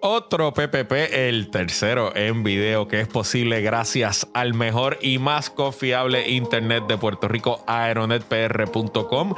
[0.00, 6.30] Otro PPP, el tercero en video, que es posible gracias al mejor y más confiable
[6.30, 9.34] Internet de Puerto Rico, aeronetpr.com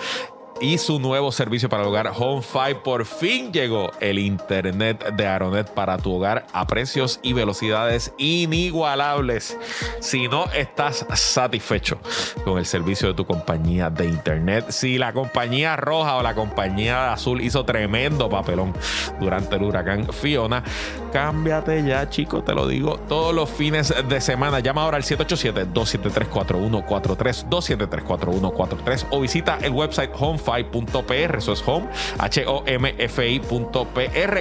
[0.60, 2.76] y su nuevo servicio para el hogar HomeFi.
[2.84, 9.56] Por fin llegó el Internet de Aeronet para tu hogar a precios y velocidades inigualables.
[10.00, 11.98] Si no estás satisfecho
[12.44, 17.12] con el servicio de tu compañía de Internet, si la compañía roja o la compañía
[17.12, 18.74] azul hizo tremendo papelón
[19.18, 20.62] durante el huracán Fiona,
[21.12, 24.60] cámbiate ya, chico, te lo digo, todos los fines de semana.
[24.60, 31.36] Llama ahora al 787-273-4143, 273-4143 o visita el website HomeFi homefy.pr.
[31.36, 33.90] Eso es home, H-O-M-F-I.pr.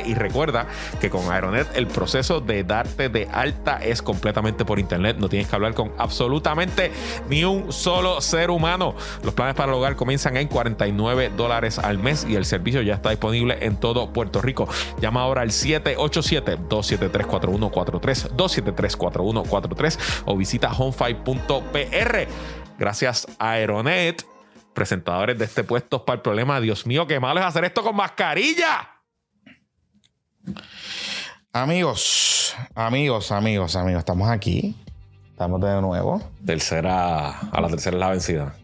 [0.05, 0.67] Y recuerda
[0.99, 5.17] que con Aeronet el proceso de darte de alta es completamente por internet.
[5.19, 6.91] No tienes que hablar con absolutamente
[7.29, 8.95] ni un solo ser humano.
[9.23, 12.95] Los planes para el hogar comienzan en 49 dólares al mes y el servicio ya
[12.95, 14.67] está disponible en todo Puerto Rico.
[14.99, 22.27] Llama ahora al 787-273-4143, 273-4143 o visita homefy.pr.
[22.77, 24.38] Gracias Aeronet
[24.79, 26.61] presentadores de este puesto para el problema.
[26.61, 28.89] Dios mío, qué malo es hacer esto con mascarilla.
[31.51, 34.77] Amigos, amigos, amigos, amigos, estamos aquí.
[35.31, 36.21] Estamos de nuevo.
[36.45, 38.55] Tercera, a la tercera es la vencida.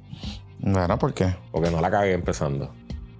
[0.60, 1.36] Bueno, ¿por qué?
[1.52, 2.74] Porque no la cagué empezando.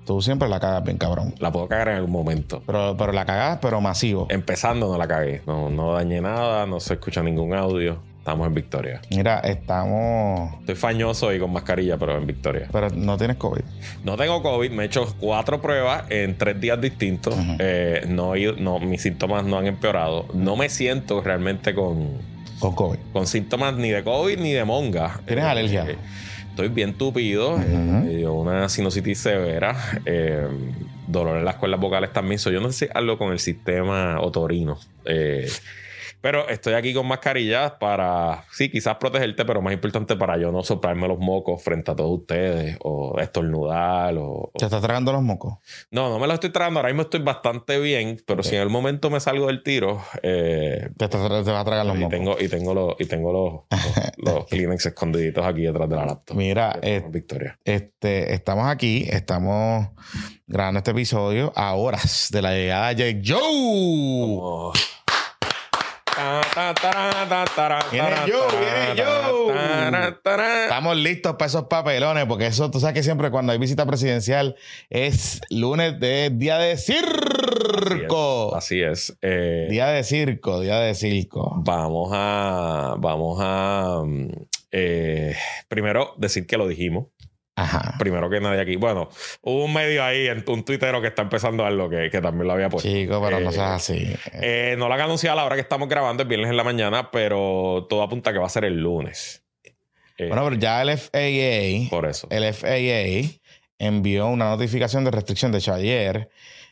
[0.06, 1.36] Tú siempre la cagas bien, cabrón.
[1.40, 2.64] La puedo cagar en algún momento.
[2.66, 4.28] Pero, pero la cagas, pero masivo.
[4.30, 5.42] Empezando no la cagué.
[5.46, 8.02] No, no dañé nada, no se escucha ningún audio.
[8.26, 9.02] Estamos en Victoria.
[9.12, 10.60] Mira, estamos.
[10.62, 12.68] Estoy fañoso y con mascarilla, pero en Victoria.
[12.72, 13.62] Pero no tienes COVID.
[14.04, 14.72] No tengo COVID.
[14.72, 17.36] Me he hecho cuatro pruebas en tres días distintos.
[17.60, 20.26] Eh, no, no, mis síntomas no han empeorado.
[20.34, 22.14] No me siento realmente con.
[22.60, 22.98] Con COVID.
[23.14, 25.20] Con síntomas ni de COVID ni de monga.
[25.28, 25.86] ¿Tienes Eh, alergia?
[25.88, 25.96] eh,
[26.50, 30.48] Estoy bien tupido, eh, una sinusitis severa, eh,
[31.06, 32.40] dolor en las cuerdas vocales también.
[32.40, 34.80] So, yo no sé si algo con el sistema otorino.
[35.06, 35.48] Eh,
[36.26, 40.64] pero estoy aquí con mascarillas para, sí, quizás protegerte, pero más importante para yo no
[40.64, 44.50] soplarme los mocos frente a todos ustedes o estornudar o...
[44.58, 45.60] ¿Te estás tragando los mocos?
[45.92, 46.80] No, no me los estoy tragando.
[46.80, 50.90] Ahora mismo estoy bastante bien, pero si en el momento me salgo del tiro, eh,
[50.98, 52.18] Te, te vas a tragar los y mocos.
[52.18, 53.80] tengo, y tengo los, y tengo los,
[54.18, 56.38] los, los Kleenex escondiditos aquí detrás de la laptop.
[56.38, 57.60] Mira, eh, Victoria.
[57.64, 59.90] este, estamos aquí, estamos
[60.48, 64.72] grabando este episodio a horas de la llegada de Jake Joe.
[67.92, 69.52] Viene yo, viene yo.
[70.64, 74.56] Estamos listos para esos papelones, porque eso, tú sabes que siempre cuando hay visita presidencial
[74.90, 78.56] es lunes de día de circo.
[78.56, 79.18] Así es.
[79.22, 81.54] Eh, Día de circo, día de circo.
[81.66, 82.96] vamos a.
[82.98, 84.02] Vamos a.
[84.06, 84.28] mm,
[84.72, 85.36] eh,
[85.68, 87.08] primero, decir que lo dijimos.
[87.58, 87.96] Ajá.
[87.98, 88.76] Primero que nadie aquí.
[88.76, 89.10] Bueno,
[89.42, 92.48] hubo un medio ahí, en- un tuitero que está empezando a algo que, que también
[92.48, 92.90] lo había puesto.
[92.90, 94.14] Chico, pero no Eh, seas así.
[94.34, 96.64] Eh, no lo han anunciado a la hora que estamos grabando, el viernes en la
[96.66, 99.44] mañana, pero todo apunta que va a ser el lunes.
[100.18, 102.28] Eh, Bueno, pero ya el FAA, por eso.
[102.30, 103.40] el FAA
[103.80, 105.52] envió una notificación de restricción.
[105.52, 106.30] De hecho, ayer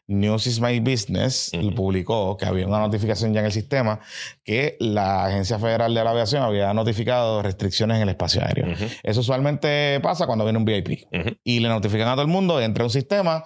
[0.07, 3.99] News is My Business publicó que había una notificación ya en el sistema
[4.43, 8.75] que la Agencia Federal de la Aviación había notificado restricciones en el espacio aéreo.
[9.01, 11.07] Eso usualmente pasa cuando viene un VIP
[11.43, 13.43] y le notifican a todo el mundo, entra un sistema.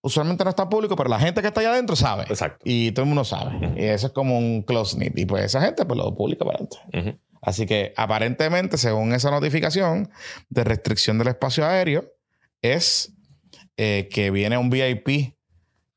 [0.00, 2.22] Usualmente no está público, pero la gente que está allá adentro sabe.
[2.22, 2.60] Exacto.
[2.64, 3.74] Y todo el mundo sabe.
[3.76, 5.18] Y eso es como un close knit.
[5.18, 6.80] Y pues esa gente pues lo publica para adentro.
[6.94, 7.18] Ujú.
[7.42, 10.10] Así que aparentemente, según esa notificación
[10.48, 12.12] de restricción del espacio aéreo,
[12.62, 13.12] es
[13.76, 15.34] eh, que viene un VIP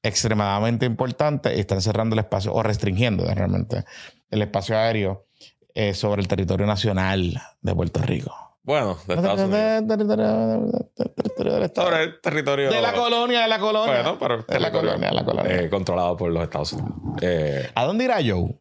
[0.03, 3.83] extremadamente importante y están cerrando el espacio o restringiendo realmente
[4.29, 5.25] el espacio aéreo
[5.73, 8.35] eh, sobre el territorio nacional de Puerto Rico.
[8.63, 9.87] Bueno, de Estados Unidos.
[9.87, 11.87] Territorio del Estado.
[11.89, 12.69] Sobre el territorio.
[12.71, 13.93] De la colonia, de la colonia.
[14.03, 14.43] Bueno, pero.
[14.43, 15.61] de la colonia, de la colonia.
[15.61, 16.93] eh, controlado por los Estados Unidos.
[17.21, 18.55] Eh, ¿A dónde irá Joe?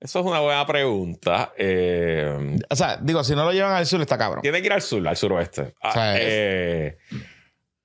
[0.00, 1.52] eso es una buena pregunta.
[2.70, 4.42] O sea, digo, si no lo llevan al sur, está cabrón.
[4.42, 5.74] tiene que ir al sur, al suroeste.
[5.82, 6.94] Ah, sea, es-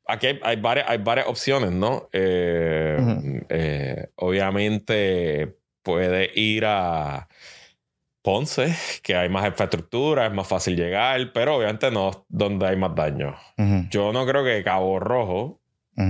[0.08, 2.10] aquí hay, hay varias, hay varias opciones, ¿no?
[2.12, 7.28] Eh, eh, obviamente puede ir a
[8.22, 8.74] Ponce,
[9.04, 13.36] que hay más infraestructura, es más fácil llegar, pero obviamente no donde hay más daño.
[13.89, 15.60] Yo no creo que Cabo Rojo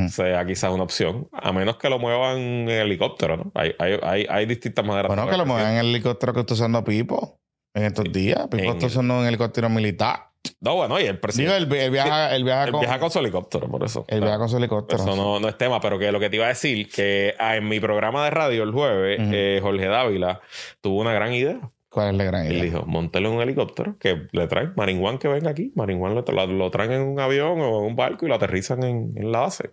[0.10, 3.52] sea quizás una opción, a menos que lo muevan en helicóptero, ¿no?
[3.56, 5.08] Hay, hay, hay, hay distintas maneras.
[5.08, 7.40] Bueno, de que lo muevan en el helicóptero que está usando Pipo
[7.74, 8.48] en estos días.
[8.48, 10.33] Pipo está usando un helicóptero militar.
[10.60, 11.86] No, bueno, y el Digo, presidente.
[11.86, 12.32] él viaja,
[12.72, 14.06] con, viaja con su helicóptero, por eso.
[14.08, 15.02] él viaja con su helicóptero.
[15.04, 17.56] Eso no, no es tema, pero que lo que te iba a decir, que ah,
[17.56, 20.42] en mi programa de radio el jueves, eh, Jorge Dávila
[20.82, 21.60] tuvo una gran idea.
[21.90, 22.64] ¿Cuál es la gran Él idea?
[22.64, 25.72] dijo, montelo en un helicóptero, que le traen Maringuán que venga aquí.
[25.76, 28.84] Maringuán lo, lo, lo traen en un avión o en un barco y lo aterrizan
[28.84, 29.70] en, en la base.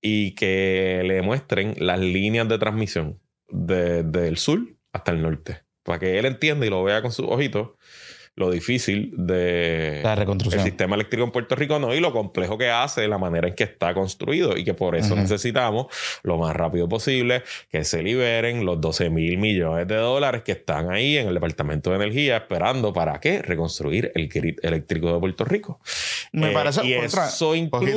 [0.00, 3.18] Y que le muestren las líneas de transmisión.
[3.48, 4.60] desde el sur
[4.92, 5.58] hasta el norte.
[5.82, 7.70] Para que él entienda y lo vea con sus ojitos
[8.40, 10.60] lo difícil de La reconstrucción.
[10.62, 13.54] el sistema eléctrico en Puerto Rico no y lo complejo que hace la manera en
[13.54, 15.86] que está construido y que por eso necesitamos
[16.24, 20.90] lo más rápido posible que se liberen los 12 mil millones de dólares que están
[20.90, 25.44] ahí en el Departamento de Energía esperando para qué reconstruir el grid eléctrico de Puerto
[25.44, 25.80] Rico.
[26.32, 27.92] Me Eh, parece y contra- eso incluye.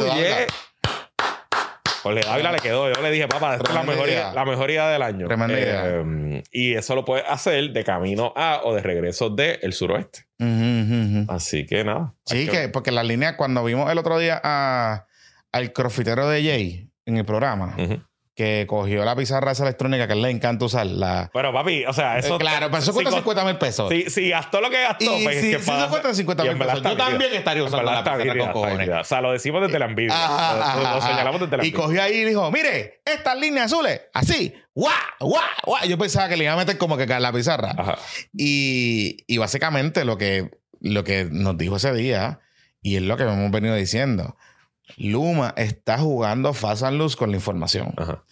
[2.04, 2.92] Jorge Dávila le quedó.
[2.94, 4.20] Yo le dije, papá, esta es la mejor, idea.
[4.20, 5.26] idea, la mejor idea del año.
[5.28, 5.84] Tremenda idea.
[5.86, 10.26] Eh, y eso lo puedes hacer de camino a o de regreso del el suroeste.
[10.40, 11.26] Ujú.
[11.30, 12.14] Así que nada.
[12.26, 15.08] Sí, que, porque la línea, cuando vimos el otro día a,
[15.54, 17.76] al crofitero de Jay en el programa.
[18.36, 21.30] Que cogió la pizarra esa electrónica que él le encanta usar, la.
[21.34, 22.36] Pero papi, o sea, eso.
[22.36, 23.90] Eh, claro, pero eso cuesta con- 50 mil pesos.
[23.92, 25.20] Sí, sí, gastó lo que gastó.
[25.20, 27.64] Y pues, si- que si eso cuesta 50 y en mil pesos, yo también estaría
[27.64, 28.90] usando la pizarra nítida, con cojones.
[28.90, 30.14] O sea, lo decimos desde la envidia.
[30.16, 31.86] Ajá, lo, ajá, lo señalamos desde la Y envidia.
[31.86, 35.86] cogió ahí y dijo, mire, estas líneas azules, así, guau, guau, guau.
[35.88, 37.76] Yo pensaba que le iba a meter como que la pizarra.
[37.78, 37.98] Ajá.
[38.36, 40.50] Y, y básicamente lo que,
[40.82, 42.40] lo que nos dijo ese día,
[42.82, 44.36] y es lo que hemos venido diciendo,
[44.98, 47.94] Luma está jugando fast and loose con la información.
[47.98, 48.24] Ajá.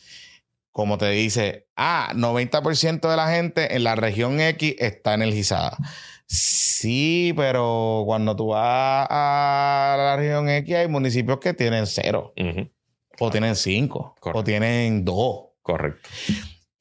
[0.71, 5.77] Como te dice, ah, 90% de la gente en la región X está energizada.
[6.25, 12.33] Sí, pero cuando tú vas a la región X hay municipios que tienen cero,
[13.19, 14.39] o tienen cinco, Correcto.
[14.39, 15.47] o tienen dos.
[15.62, 16.09] Correcto.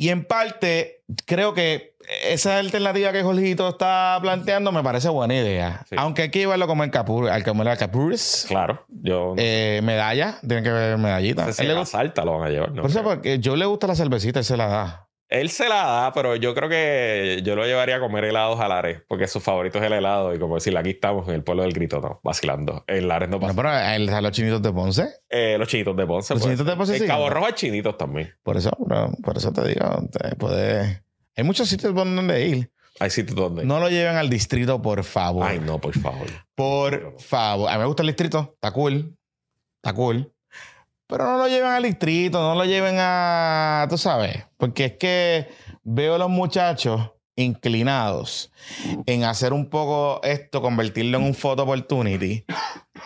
[0.01, 1.93] Y en parte, creo que
[2.25, 5.85] esa alternativa que Jorgito está planteando me parece buena idea.
[5.91, 5.95] Sí.
[5.99, 8.47] Aunque hay que llevarlo como el capur, al al capurs.
[8.49, 8.83] Claro.
[8.89, 11.45] Yo no Eh, medalla, tienen que ver medallita.
[11.45, 12.73] sé si Él le gusta- salta lo van a llevar.
[12.73, 15.07] No por eso, porque yo le gusta la cervecita, él se la da.
[15.31, 18.67] Él se la da, pero yo creo que yo lo llevaría a comer helados a
[18.67, 20.35] Lares, porque su favorito es el helado.
[20.35, 22.85] Y como decir, aquí estamos en el pueblo del grito, no, vacilando.
[22.89, 23.53] En Lares no pasa.
[23.53, 25.09] No, pero él a los chinitos de Ponce.
[25.29, 26.35] Eh, los chinitos de Ponce.
[26.35, 26.77] Los chinitos de.
[26.77, 27.07] Ponce En sí.
[27.07, 28.35] Cabo Rojo hay chinitos también.
[28.43, 31.05] Por eso, bro, por eso te digo, te puede...
[31.37, 32.73] Hay muchos sitios donde ir.
[32.99, 33.65] Hay sitios donde.
[33.65, 35.47] No lo lleven al distrito, por favor.
[35.47, 36.27] Ay, no, por favor.
[36.57, 37.71] Por favor.
[37.71, 38.51] A mí me gusta el distrito.
[38.55, 39.17] Está cool.
[39.77, 40.33] Está cool.
[41.11, 42.41] Pero no lo lleven al distrito.
[42.41, 43.87] No lo lleven a...
[43.91, 44.47] Tú sabes.
[44.57, 45.49] Porque es que
[45.83, 48.53] veo a los muchachos inclinados
[49.07, 52.45] en hacer un poco esto, convertirlo en un photo opportunity.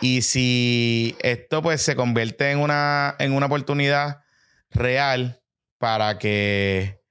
[0.01, 4.23] Y si esto pues se convierte en una, en una oportunidad
[4.69, 5.41] real
[5.77, 7.01] para que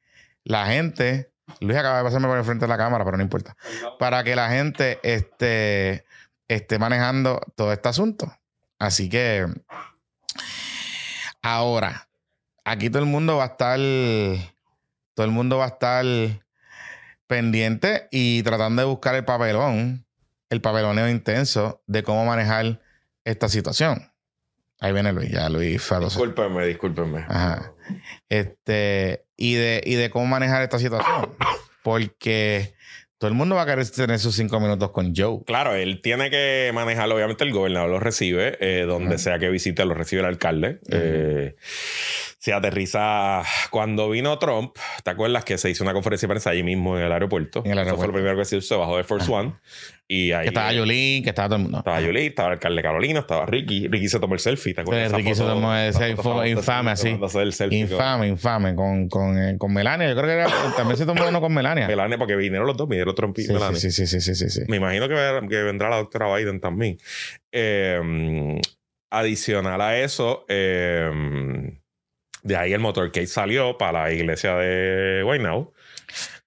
[0.44, 1.32] la gente...
[1.60, 3.56] Luis acaba de pasarme por el frente de la cámara, pero no importa
[3.98, 6.04] para que la gente esté,
[6.48, 8.32] esté manejando todo este asunto.
[8.78, 9.46] Así que
[11.44, 12.08] ahora,
[12.64, 13.78] aquí todo el mundo va a estar,
[15.14, 16.04] todo el mundo va a estar
[17.26, 20.04] pendiente y tratando de buscar el papelón,
[20.50, 22.80] el papeloneo intenso de cómo manejar
[23.24, 24.10] esta situación.
[24.80, 27.24] Ahí viene Luis, ya Luis fue a los- Discúlpenme, discúlpenme.
[27.28, 27.72] Ajá.
[28.28, 31.30] Este, y de, y de cómo manejar esta situación.
[31.82, 32.74] Porque
[33.24, 35.38] todo el mundo va a querer tener sus cinco minutos con Joe.
[35.46, 37.14] Claro, él tiene que manejarlo.
[37.14, 40.78] Obviamente, el gobernador lo recibe, eh, donde sea que visite, lo recibe el alcalde.
[40.90, 41.56] Eh,
[42.44, 43.42] se aterriza.
[43.70, 47.04] Cuando vino Trump, ¿te acuerdas que se hizo una conferencia de prensa allí mismo en
[47.06, 47.62] el aeropuerto?
[47.64, 48.06] En el Eso fue aeropuerto.
[48.08, 49.54] lo primero que se hizo, bajó de Force One.
[50.06, 50.42] Y ahí.
[50.42, 51.78] Que estaba Yolín, que estaba todo el mundo.
[51.78, 53.88] Estaba Yuli, estaba el alcalde Carolina, estaba Ricky.
[53.88, 55.08] Ricky se tomó el selfie, ¿te acuerdas?
[55.10, 57.18] Sí, Ricky se tomó ese famosa, infame, así.
[57.70, 58.74] Infame, infame.
[58.74, 60.06] Con, con, eh, con Melania.
[60.10, 61.86] Yo creo que era- también se tomó uno con Melania.
[61.88, 63.80] Melania, porque vinieron los dos, vinieron Trump y Sí, Melania.
[63.80, 64.60] sí, sí, sí, sí, sí, sí.
[64.68, 65.14] Me imagino que,
[65.48, 66.98] que vendrá la doctora Biden también.
[67.50, 68.60] Eh,
[69.10, 71.10] adicional a eso, eh,
[72.44, 75.74] de ahí el motorcade salió para la iglesia de Guaynabo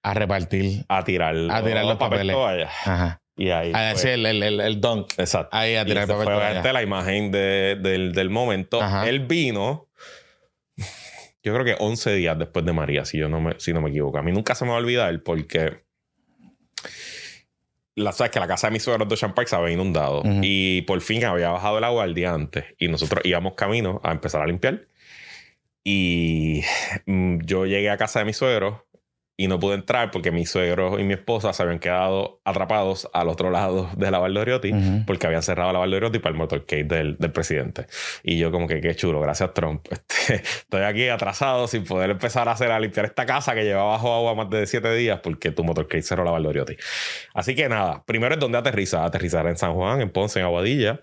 [0.02, 0.84] A repartir.
[0.88, 2.34] a tirar, A tirar los papel papeles.
[2.36, 2.66] toalla.
[2.66, 3.22] Ajá.
[3.36, 3.70] Y ahí.
[3.70, 5.12] A fue- decir el, el, el, el dunk.
[5.18, 5.54] Exacto.
[5.56, 8.80] Ahí a Y tirar esa papel fue la imagen de- del, del momento.
[8.82, 9.08] Ajá.
[9.08, 9.88] Él vino,
[11.44, 13.90] yo creo que 11 días después de María, si yo no me, si no me
[13.90, 14.18] equivoco.
[14.18, 15.82] A mí nunca se me va a olvidar porque
[17.94, 20.40] la, sabes que la casa de mis suegros de Ocean Park se había inundado Ujú.
[20.42, 24.12] y por fin había bajado el agua el día antes y nosotros íbamos camino a
[24.12, 24.82] empezar a limpiar.
[25.90, 26.64] Y
[27.06, 28.76] mm, yo llegué a casa de mis suegros
[29.38, 33.28] y no pude entrar porque mis suegros y mi esposa se habían quedado atrapados al
[33.28, 35.04] otro lado de la Valdoriotti Ujú.
[35.06, 37.86] porque habían cerrado la Valdoriotti para el motorcade del, del presidente.
[38.22, 39.86] Y yo como que qué chulo, gracias Trump.
[40.28, 43.84] Este, estoy aquí atrasado sin poder empezar a hacer a limpiar esta casa que lleva
[43.84, 46.76] bajo agua más de siete días porque tu motorcade cerró la Valdoriotti.
[47.32, 49.06] Así que nada, primero es donde aterriza.
[49.06, 51.00] Aterrizar en San Juan, en Ponce, en Aguadilla.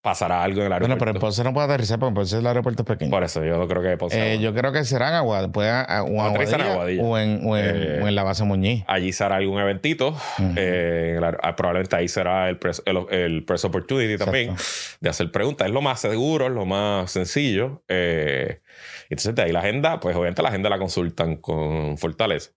[0.00, 0.98] Pasará algo en el Bueno, aeropuerto.
[1.04, 3.10] pero en Ponce no puede aterrizar porque en Ponce el aeropuerto es pequeño.
[3.10, 4.34] Por eso yo no creo que Ponce.
[4.34, 7.02] Eh, yo creo que será en Aguadilla, puede, a- o en Aguadilla, Aguadilla.
[7.02, 8.84] o en, o en- Eh, o en la base Muñiz.
[8.86, 10.16] Allí será algún eventito.
[10.56, 14.54] Eh, ah, probablemente ahí será el press, el, el press opportunity también
[15.00, 15.66] de hacer preguntas.
[15.66, 17.82] Es lo más seguro, es lo más sencillo.
[17.88, 22.50] entonces, de ahí la agenda, pues obviamente la agenda la consultan con Fortaleza.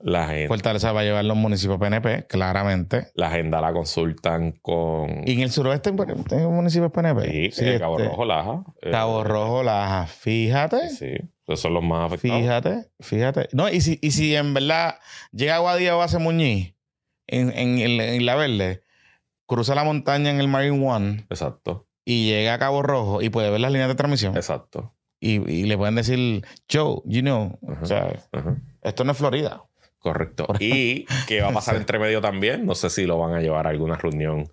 [0.00, 3.08] La agenda, Fortaleza va a llevar los municipios PNP, claramente.
[3.14, 5.26] la agenda la consultan con.
[5.26, 7.50] Y en el suroeste hay municipios PNP.
[7.52, 8.64] Sí, eh, Cabo este, Rojo, Laja.
[8.82, 10.06] eh, Cabo Rojo, Laja.
[10.06, 10.90] Fíjate.
[10.90, 11.14] Sí,
[11.46, 12.40] esos son los más afectados.
[12.42, 13.48] Fíjate, fíjate.
[13.52, 14.96] No, y si, y si en verdad
[15.32, 16.74] llega a Guadilla o Base Muñiz,
[17.26, 18.82] en, en, en- en La Verde,
[19.46, 23.48] cruza la montaña en el Marine One Exacto, y llega a Cabo Rojo y puede
[23.50, 24.94] ver las líneas de transmisión exacto.
[25.20, 27.80] y, y le pueden decir, Joe, you know, Ajá.
[27.82, 28.12] o sea,
[28.82, 29.62] esto no es Florida.
[30.04, 30.46] Correcto.
[30.60, 32.66] Y que va a pasar entre medio también.
[32.66, 34.52] No sé si lo van a llevar a alguna reunión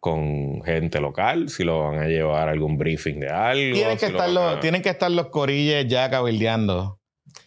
[0.00, 3.74] con gente local, si lo van a llevar a algún briefing de algo.
[3.76, 6.98] Tienen que, si estar los, a- tienen que estar los corilles ya cabildeando.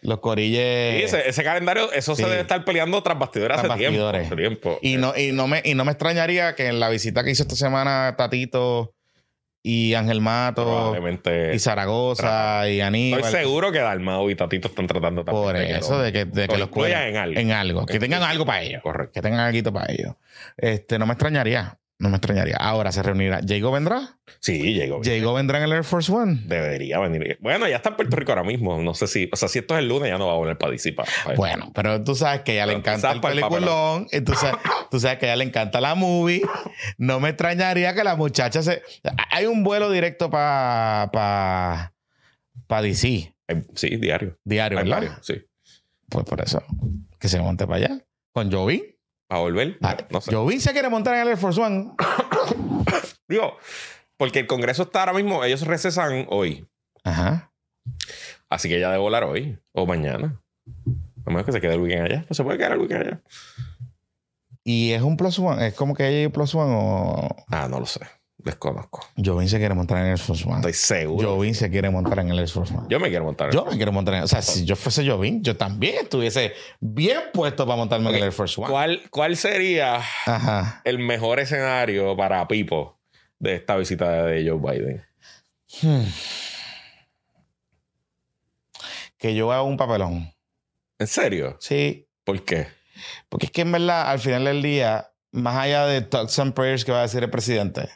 [0.02, 0.96] Los corilles.
[0.96, 2.22] Sí, ese, ese calendario, eso Sí.
[2.22, 3.98] se debe estar peleando tras bastidores Tras hace tiempo.
[3.98, 4.26] bastidores.
[4.28, 4.78] hace tiempo.
[4.80, 7.42] Y no, y, no me, y no me extrañaría que en la visita que hizo
[7.42, 8.94] esta semana Tatito
[9.62, 10.96] y Ángel Mato
[11.52, 13.20] y Zaragoza y Aníbal.
[13.20, 16.54] Estoy seguro que Dalmau y Tatito están tratando también Por eso, de que, de que
[16.54, 17.40] lo los cuelen en algo.
[17.40, 17.86] En algo.
[17.86, 18.82] Que tengan algo para ellos.
[18.82, 19.12] Correcto.
[19.12, 20.14] Que tengan algo para ellos.
[20.56, 21.78] Este, no me extrañaría.
[22.00, 22.56] No me extrañaría.
[22.56, 23.40] Ahora se reunirá.
[23.46, 24.18] ¿Jago vendrá?
[24.40, 25.02] Sí, llegó.
[25.04, 26.40] ¿Jago vendrá en el Air Force One?
[26.46, 27.36] Debería venir.
[27.42, 28.80] Bueno, ya está en Puerto Rico ahora mismo.
[28.80, 29.28] No sé si.
[29.30, 31.36] O sea, si esto es el lunes, ya no va a volver para para- para-
[31.36, 34.06] Bueno, pero tú sabes que a ella le encanta el para el peliculón.
[34.10, 34.56] y tú, sabes,
[34.90, 36.40] tú sabes que a ella le encanta la movie.
[36.96, 38.82] No me extrañaría que la muchacha se.
[39.30, 41.92] Hay un vuelo directo para pa,
[42.66, 43.34] pa DC,
[43.74, 44.38] Sí, diario.
[44.42, 45.34] diario, varios, sí.
[46.08, 46.62] Pues por eso.
[47.18, 48.04] Que se monte para allá.
[48.32, 48.84] Con Jovín.
[49.30, 49.78] ¿A volver?
[49.80, 50.34] Ah, no sé.
[50.34, 51.92] Jovín se quiere montar en el Air Force One.
[53.28, 53.56] Digo,
[54.16, 56.66] porque el Congreso está ahora mismo, ellos recesan hoy.
[57.04, 57.52] Ajá.
[58.48, 60.42] Así que ella debe volar hoy o mañana.
[61.24, 62.26] A menos que se quede el weekend allá.
[62.28, 63.22] No se puede quedar el weekend allá.
[64.64, 65.64] Y es un plus one.
[65.64, 67.36] Es como que ella es plus one o.
[67.48, 68.00] Ah, no lo sé.
[68.44, 69.06] Desconozco.
[69.16, 70.56] Jovín se quiere montar en el Air Force One.
[70.56, 71.34] Estoy seguro.
[71.34, 72.86] Jovín se quiere montar en el Air Force One.
[72.88, 73.48] Yo me quiero montar.
[73.48, 76.52] en Yo me quiero montar en O sea, si yo fuese Jovín, yo también estuviese
[76.80, 78.70] bien puesto para montarme en el Air Force One.
[78.70, 80.80] ¿Cuál, ¿Cuál sería Ajá.
[80.84, 82.98] el mejor escenario para Pipo
[83.38, 85.04] de esta visita de Joe Biden?
[85.82, 86.04] Hmm.
[89.18, 90.32] Que yo haga un papelón.
[90.98, 91.56] ¿En serio?
[91.60, 92.08] Sí.
[92.24, 92.68] ¿Por qué?
[93.28, 96.84] Porque es que en verdad, al final del día, más allá de talks and prayers
[96.84, 97.88] que va a decir el presidente,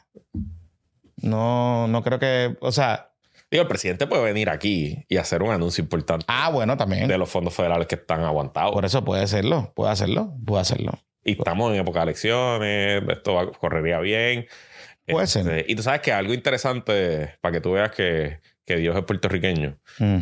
[1.25, 2.57] no, no creo que.
[2.61, 3.11] O sea,
[3.51, 7.07] Digo, el presidente puede venir aquí y hacer un anuncio importante ah, bueno, también.
[7.07, 8.73] de los fondos federales que están aguantados.
[8.73, 10.93] Por eso puede hacerlo, puede hacerlo, puede hacerlo.
[11.25, 14.47] Y estamos en época de elecciones, esto va- correría bien.
[15.07, 15.67] Puede Este, ser.
[15.71, 19.79] Y tú sabes que algo interesante, para que tú veas que, que Dios es puertorriqueño,
[20.01, 20.19] Mm.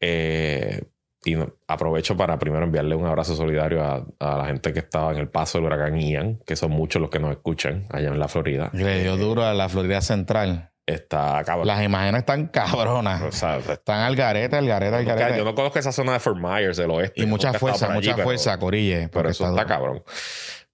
[0.00, 0.82] eh,
[1.24, 1.36] y
[1.68, 5.28] aprovecho para primero enviarle un abrazo solidario a, a la gente que estaba en el
[5.28, 8.70] paso del huracán Ian, que son muchos los que nos escuchan allá en la Florida.
[8.72, 10.70] Le dio duro a la Florida Central.
[10.86, 11.68] Está cabrón.
[11.68, 13.22] Las imágenes están cabronas.
[13.22, 15.38] O sea, Están al garete, al garete, al garete.
[15.38, 17.20] yo no conozco esa zona de Fort Myers del oeste.
[17.22, 19.08] Y mucha fuerza, allí, mucha pero- fuerza, Corille.
[19.08, 19.66] Pero eso está duro.
[19.68, 20.02] cabrón.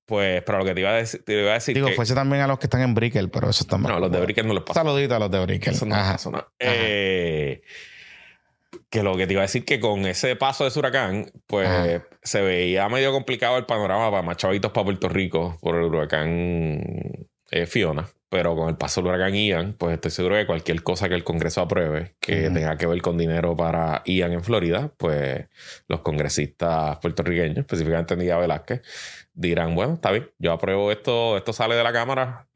[0.07, 2.15] Pues, pero lo que te iba a decir, te iba a decir Digo, que- fuerza
[2.15, 3.93] también a los que están en Brickell, pero eso está mal.
[3.93, 4.81] No, los de Brickell no les pasa.
[4.85, 5.75] Saludito a los de Brickell.
[5.75, 6.15] Eso no, Ajá.
[6.15, 6.47] eso no.
[6.61, 7.61] Eh,
[8.91, 11.69] que lo que te iba a decir que con ese paso de ese huracán, pues
[11.69, 12.07] Ajá.
[12.23, 17.29] se veía medio complicado el panorama para más chavitos para Puerto Rico por el huracán
[17.51, 18.09] eh, Fiona.
[18.29, 21.23] Pero con el paso del huracán Ian, pues estoy seguro que cualquier cosa que el
[21.23, 25.47] Congreso apruebe que tenga que ver con dinero para Ian en Florida, pues
[25.87, 28.83] los congresistas puertorriqueños, específicamente Nidia Velázquez,
[29.37, 32.49] dirán, bueno, está bien, yo apruebo esto, esto sale de la Cámara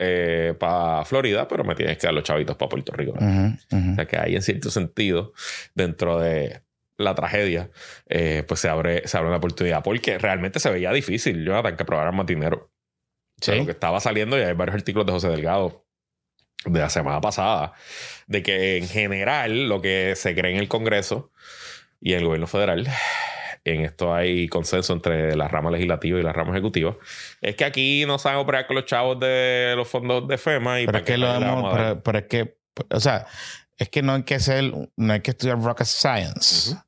[0.59, 3.13] para Florida, pero me tienes que dar los chavitos para Puerto Rico.
[3.13, 3.93] Ujú, ujú.
[3.93, 5.33] O sea que ahí en cierto sentido,
[5.75, 6.63] dentro de
[6.97, 7.71] la tragedia,
[8.09, 9.83] eh, pues se abre, se abre una oportunidad.
[9.83, 12.71] Porque realmente se veía difícil, Jonathan, que aprobaran más dinero.
[13.41, 13.61] O sea, Sí.
[13.61, 15.87] Lo que estaba saliendo, y hay varios artículos de José Delgado
[16.67, 17.73] de la semana pasada,
[18.27, 21.33] de que en general lo que se cree en el Congreso
[22.03, 22.87] y en el gobierno federal,
[23.65, 26.97] en esto hay consenso entre la rama legislativa y la rama ejecutiva,
[27.41, 30.87] es que aquí no saben operar con los chavos de los fondos de FEMA y
[30.87, 32.57] Pero para que lo vamos pero, pero es que,
[32.91, 33.27] o sea,
[33.77, 36.83] es que no hay que ser, no hay que estudiar rocket science Ujú.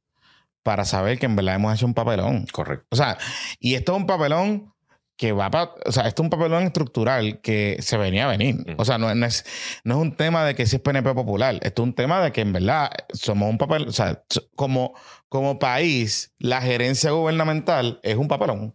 [0.62, 2.47] para saber que en verdad hemos hecho un papelón.
[2.52, 2.87] Correcto.
[2.91, 3.19] O sea,
[3.59, 4.73] y esto es un papelón
[5.17, 8.75] que va para, o sea, esto es un papelón estructural que se venía a venir.
[8.76, 9.45] O sea, no, no es,
[9.85, 12.33] no es un tema de que si es PNP popular, esto es un tema de
[12.33, 14.23] que en verdad somos un papel, o sea,
[14.57, 14.95] como,
[15.33, 18.75] como país, la gerencia gubernamental es un papelón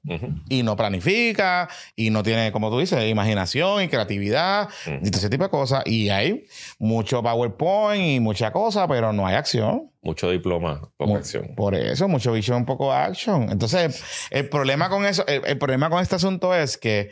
[0.49, 5.05] y no planifica y no tiene, como tú dices, imaginación y creatividad Ujú.
[5.05, 5.83] y todo ese tipo de cosas.
[5.85, 6.47] Y hay
[6.79, 9.91] mucho PowerPoint y mucha cosa, pero no hay acción.
[10.01, 11.53] Mucho diploma, poca acción.
[11.55, 13.51] Por eso, mucho vision, poco action.
[13.51, 17.11] Entonces, el problema con eso, el, el problema con este asunto es que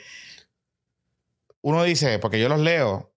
[1.62, 3.14] uno dice, porque yo los leo,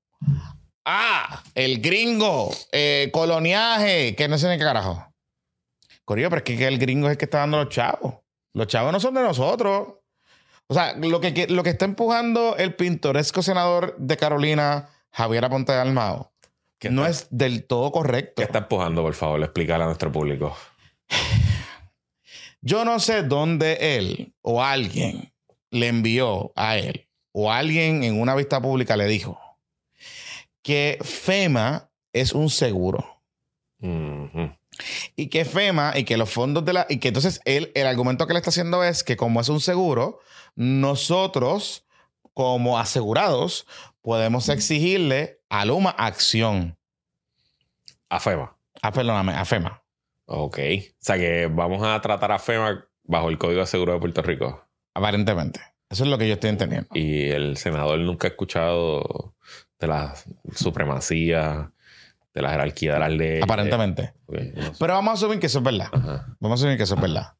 [0.85, 5.07] ah, el gringo, eh, coloniaje, que no sé ni qué carajo.
[6.08, 8.14] Corillo, pero es que, que el gringo es el que está dando los chavos.
[8.54, 9.94] Los chavos no son de nosotros.
[10.66, 15.44] O sea, lo que, que- lo que está empujando el pintoresco senador de Carolina, Javier
[15.44, 16.32] Aponte de Almao,
[16.78, 18.34] ¿Qué no es del todo correcto.
[18.36, 19.42] ¿Qué está empujando, por favor?
[19.42, 20.56] Explícale a nuestro público.
[22.60, 25.32] Yo no sé dónde él o alguien
[25.70, 29.38] le envió a él o alguien en una vista pública le dijo
[30.62, 33.22] que FEMA es un seguro.
[35.16, 38.26] Y que FEMA y que los fondos de la y que entonces él el argumento
[38.26, 40.20] que le está haciendo es que como es un seguro
[40.54, 41.85] nosotros
[42.35, 43.66] como asegurados
[44.02, 46.78] podemos exigirle a Luma acción
[48.08, 48.56] A FEMA.
[48.82, 49.82] ah, perdóname a FEMA
[50.30, 50.58] Ok.
[50.58, 54.23] O sea que vamos a tratar a FEMA bajo el Código de Seguro de Puerto
[54.23, 54.68] Rico.
[54.94, 59.35] aparentemente eso es lo que yo estoy entendiendo Y el senador nunca ha escuchado
[59.78, 60.14] de la
[60.54, 61.73] supremacía,
[62.38, 63.42] de la jerarquía de las leyes.
[63.42, 64.73] aparentemente Ok, no sé.
[64.78, 66.26] pero vamos a asumir que eso es verdad Ajá.
[66.40, 67.35] Vamos a asumir que eso es verdad.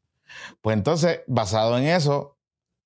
[0.61, 2.37] Pues entonces, basado en eso,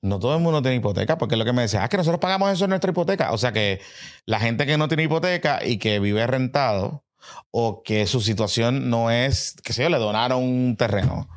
[0.03, 2.21] no todo el mundo tiene hipoteca, porque es lo que me decía, ah, que nosotros
[2.21, 3.33] pagamos eso en nuestra hipoteca.
[3.33, 3.81] O sea que
[4.27, 7.05] la gente que no tiene hipoteca y que vive rentado,
[7.51, 11.29] o que su situación no es, que sé yo, le donaron un terreno,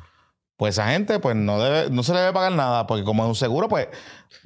[0.56, 3.28] pues esa gente pues no, debe, no se le debe pagar nada, porque como es
[3.28, 3.88] un seguro, pues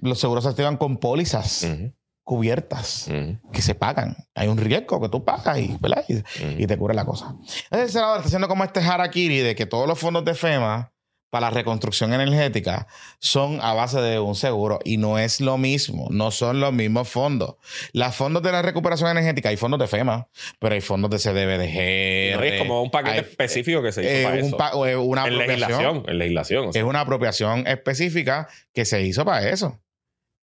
[0.00, 1.92] los seguros se activan con pólizas Ujú,
[2.24, 3.08] cubiertas
[3.52, 4.16] que se pagan.
[4.34, 6.04] Hay un riesgo que tú pagas y, ¿verdad?
[6.08, 6.24] Y- ujú.
[6.58, 7.34] y te cubre la cosa.
[7.64, 10.92] Entonces, el senador está haciendo como este harakiri de que todos los fondos de FEMA
[11.30, 12.88] para la reconstrucción energética
[13.20, 17.08] son a base de un seguro y no es lo mismo, no son los mismos
[17.08, 17.54] fondos.
[17.92, 20.26] Los fondos de la recuperación energética, hay fondos de FEMA,
[20.58, 22.36] pero hay fondos de CDBDG.
[22.36, 24.56] No, es como un paquete hay- específico que se hizo eh, para un eso.
[24.56, 25.58] pa- o, eh, una en apropiación.
[25.68, 26.66] legislación, en legislación.
[26.68, 26.82] o sea.
[26.82, 29.78] Es una apropiación específica que se hizo para eso.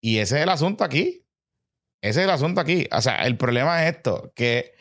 [0.02, 1.26] Y ese es el asunto aquí.
[2.02, 2.88] Ese es el asunto aquí.
[2.92, 4.74] O sea, el problema es esto, que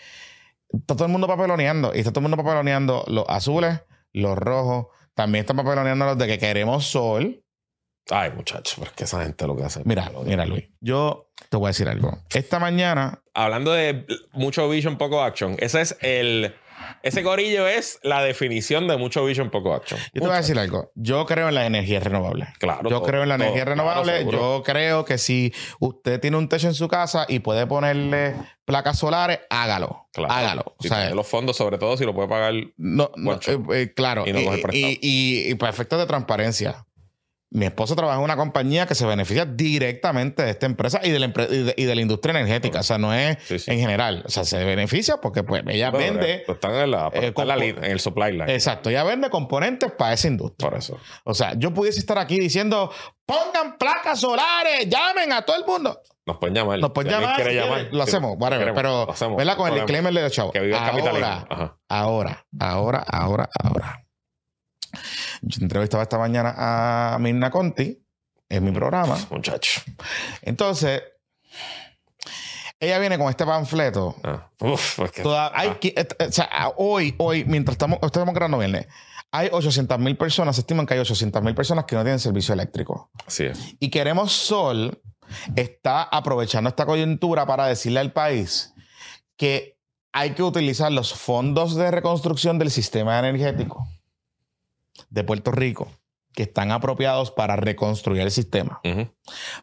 [0.71, 3.81] está todo el mundo papeloneando y está todo el mundo papeloneando los azules,
[4.13, 7.43] los rojos, también están papeloneando los de que queremos sol.
[8.11, 9.83] Ay, muchachos, pero es que esa gente lo que hace.
[9.85, 12.19] Mira, mira, Luis, yo te voy a decir algo.
[12.31, 16.55] Esta mañana, Hablando de mucho vision, poco action, ese es el.
[17.03, 19.99] Ese gorillo es la definición de mucho vision, poco action.
[20.13, 20.91] yo te voy a decir algo.
[20.95, 22.49] Yo creo en la energía renovable.
[22.59, 22.89] Claro.
[22.91, 24.27] Yo todo, creo en la todo, energía renovable.
[24.31, 28.35] yo creo que si usted tiene un techo en su casa y puede ponerle
[28.65, 30.09] placas solares, hágalo.
[30.13, 30.33] Claro.
[30.33, 30.77] Hágalo.
[30.81, 32.55] Si O sea, tiene los fondos, sobre todo si lo puede pagar.
[32.77, 33.11] no,
[33.47, 34.25] eh, eh, claro.
[34.27, 34.41] Y no
[34.73, 36.86] y, y- y para efectos de transparencia.
[37.49, 41.21] Mi esposo trabaja en una compañía que se beneficia directamente de esta empresa y de
[41.21, 42.81] la, empre- y de, y de la industria energética.
[42.81, 43.71] O sea, no es Sí, sí.
[43.71, 44.25] en general.
[44.27, 46.43] O sea, se beneficia porque pues, ella Bueno, vende.
[46.45, 48.53] pues están en la, eh, está en, la el supply line.
[48.53, 50.69] Exacto, ella vende componentes para esa industria.
[50.71, 50.99] Por eso.
[51.25, 52.91] O sea, yo pudiese estar aquí diciendo,
[53.25, 56.01] pongan placas solares, llamen a todo el mundo.
[56.27, 56.81] Nos pueden llamar.
[56.81, 57.37] Nos pueden Si llamar.
[57.37, 58.59] quiere Lo Sí, hacemos, whatever.
[58.75, 59.37] queremos, Pero, lo hacemos.
[59.37, 59.57] ¿verdad?
[59.57, 60.53] Con el disclaimer de los chavos.
[60.53, 61.27] Que viva el capitalismo.
[61.29, 64.03] Ahora, ahora, ahora, ahora, ahora.
[65.43, 67.99] Yo entrevistaba esta mañana a Mirna Conti
[68.49, 69.17] en mi programa.
[69.31, 69.81] Muchacho.
[70.43, 71.03] Entonces,
[72.79, 74.17] ella viene con este panfleto.
[74.23, 74.51] Ah.
[74.61, 75.79] Uf, es que- Toda- hay ah.
[75.83, 78.87] et- o sea, hoy, hoy, mientras estamos, estamos grabando viernes,
[79.33, 82.55] hay 800 mil personas, se estiman que hay 800 mil personas que no tienen servicio
[82.55, 83.11] eléctrico.
[83.27, 83.59] Así es.
[83.81, 85.01] Y Queremos Sol
[85.57, 88.73] está aprovechando esta coyuntura para decirle al país
[89.37, 89.77] que
[90.13, 93.87] hay que utilizar los fondos de reconstrucción del sistema energético
[95.11, 95.89] de Puerto Rico
[96.35, 98.81] que están apropiados para reconstruir el sistema,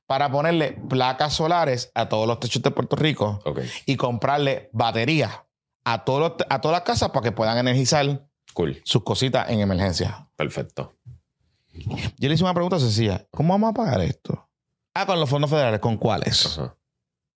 [0.07, 3.41] para ponerle placas solares a todos los techos de Puerto Rico
[3.85, 5.31] y comprarle baterías
[5.85, 8.81] a, todos los- a todas las casas para que puedan energizar Cool.
[8.85, 10.27] sus cositas en emergencia.
[10.35, 10.93] Perfecto.
[12.17, 13.25] Yo le hice una pregunta sencilla.
[13.31, 14.47] ¿Cómo vamos a pagar esto?
[14.95, 15.79] Ah, con los fondos federales.
[15.79, 16.59] ¿Con cuáles?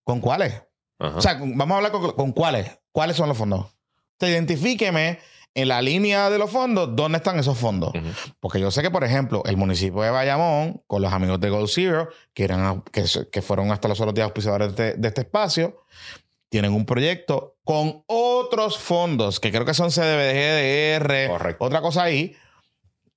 [0.04, 0.64] ¿Con cuáles?
[1.00, 2.80] O sea, vamos a hablar con, con cuáles.
[2.92, 3.68] ¿Cuáles son los fondos?
[4.18, 5.20] Te identifíqueme
[5.58, 7.92] en la línea de los fondos dónde están esos fondos.
[8.40, 11.68] Porque yo sé que, por ejemplo, el municipio de Bayamón, con los amigos de Gold
[11.68, 15.84] Zero, que, eran, que, que fueron hasta los otros días auspiciadores de, de este espacio,
[16.50, 21.66] tienen un proyecto con otros fondos, que creo que son CDBGDR, Correcto.
[21.66, 22.36] otra cosa ahí,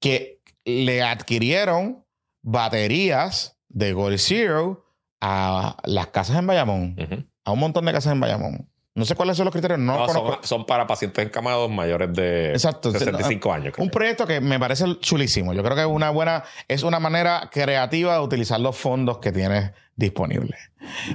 [0.00, 2.06] que le adquirieron
[2.40, 4.86] baterías de Gold Zero
[5.20, 6.96] a las casas en Bayamón,
[7.44, 8.69] a un montón de casas en Bayamón.
[8.94, 12.50] No sé cuáles son los criterios, no, No, los son, para pacientes encamados mayores de
[12.50, 12.90] Exacto.
[12.90, 13.72] 65 años.
[13.72, 13.84] creo.
[13.84, 15.52] Un proyecto que me parece chulísimo.
[15.52, 19.30] Yo creo que es una buena, es una manera creativa de utilizar los fondos que
[19.30, 20.58] tienes disponibles.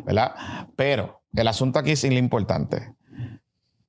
[0.06, 0.36] ¿Verdad?
[0.76, 2.94] Pero el asunto aquí es lo importante.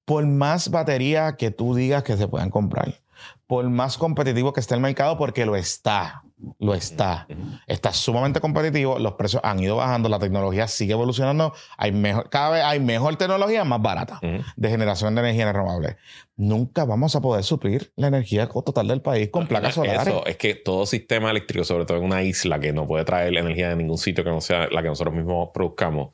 [0.05, 3.01] Por más batería que tú digas que se puedan comprar,
[3.46, 6.25] por más competitivo que esté el mercado, porque lo está,
[6.59, 7.27] lo está.
[7.66, 12.51] Está sumamente competitivo, los precios han ido bajando, la tecnología sigue evolucionando, hay mejor, cada
[12.51, 15.96] vez hay mejor tecnología más barata de generación de energía renovable.
[16.38, 20.07] Nunca vamos a poder suplir la energía total del país con placas solares.
[20.07, 23.35] Eso, es que todo sistema eléctrico, sobre todo en una isla que no puede traer
[23.35, 26.11] energía de ningún sitio que no sea la que nosotros mismos produzcamos,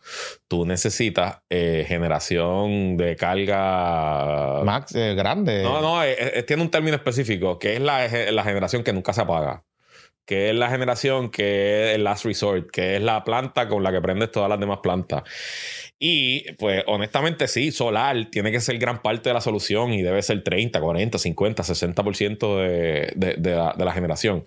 [0.46, 4.62] tú necesitas eh, generación de carga.
[4.64, 5.64] Max, eh, grande.
[5.64, 9.12] No, no, eh, eh, tiene un término específico, que es la, la generación que nunca
[9.12, 9.64] se apaga.
[10.24, 13.90] Que es la generación que es el last resort, que es la planta con la
[13.92, 15.22] que prendes todas las demás plantas.
[15.98, 20.22] Y pues honestamente sí, solar tiene que ser gran parte de la solución y debe
[20.22, 24.46] ser 30, 40, 50, 60% de, de, de la, de la generación.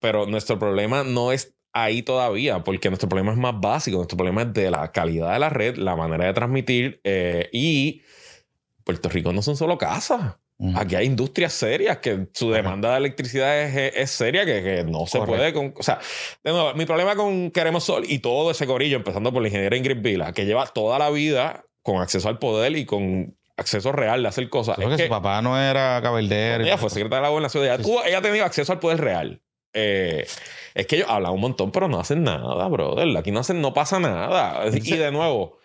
[0.00, 4.42] Pero nuestro problema no es ahí todavía, porque nuestro problema es más básico, nuestro problema
[4.42, 8.02] es de la calidad de la red, la manera de transmitir eh, y
[8.82, 10.36] Puerto Rico no son solo casas.
[10.74, 15.06] Aquí hay industrias serias que su demanda de electricidad es, es- seria, que, que no
[15.06, 15.36] se Correcto.
[15.36, 15.52] puede.
[15.52, 15.98] Con, o sea,
[16.42, 19.76] de nuevo, mi problema con Queremos Sol y todo ese corillo, empezando por la ingeniera
[19.76, 24.22] Ingrid Vila, que lleva toda la vida con acceso al poder y con acceso real
[24.22, 24.76] de hacer cosas.
[24.76, 26.64] Creo es que que su papá no era cabildero.
[26.64, 27.62] ella fue secretaria de la gobernación.
[27.64, 29.42] Ella, tuvo- ella ha tenido acceso al poder real.
[29.74, 30.26] Eh,
[30.74, 33.14] es que ellos hablan un montón, pero no hacen nada, brother.
[33.18, 34.64] Aquí no, hacen, no pasa nada.
[34.72, 35.58] Y de nuevo,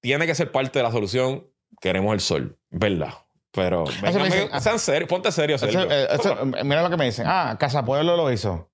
[0.00, 1.46] tiene que ser parte de la solución.
[1.80, 3.14] Queremos el sol, ¿verdad?
[3.54, 4.60] Pero dicen- ah.
[4.60, 5.82] sean serios, ponte serio, Sergio.
[5.90, 7.24] eh, eso, mira lo que me dicen.
[7.28, 8.70] Ah, Casa Pueblo lo hizo.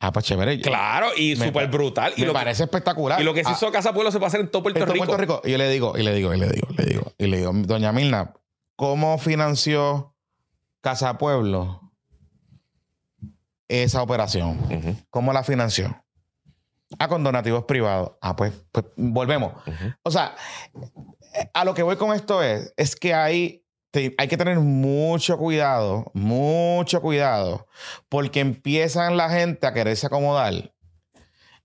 [0.00, 0.60] Ah, pues chévere.
[0.60, 2.12] Claro, y súper brutal.
[2.16, 3.20] Y Me lo, que, parece espectacular.
[3.20, 4.96] y lo que se Ah, hizo Casa Pueblo se puede hacer en todo Puerto Rico.
[5.06, 5.40] Puerto Rico.
[5.44, 7.52] Y yo le digo, y le digo, y le digo, le digo, y le digo,
[7.54, 8.32] doña Milna,
[8.76, 10.14] ¿cómo financió
[10.80, 11.80] Casa Pueblo
[13.68, 14.58] esa operación?
[15.10, 16.04] ¿Cómo la financió?
[16.98, 18.12] Ah, con donativos privados.
[18.20, 19.52] Ah, pues, pues volvemos.
[20.04, 20.34] O sea,
[21.54, 25.38] a lo que voy con esto es, es que hay, te- hay que tener mucho
[25.38, 27.66] cuidado, mucho cuidado,
[28.08, 30.72] porque empiezan la gente a quererse acomodar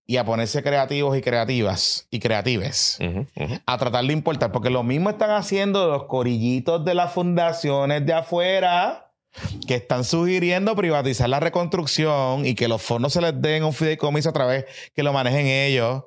[0.06, 2.98] y a ponerse creativos y creativas y creatives
[3.66, 8.14] a tratar de importar, porque lo mismo están haciendo los corillitos de las fundaciones de
[8.14, 9.12] afuera
[9.66, 14.30] que están sugiriendo privatizar la reconstrucción y que los fondos se les den un fideicomiso
[14.30, 16.04] a través que lo manejen ellos.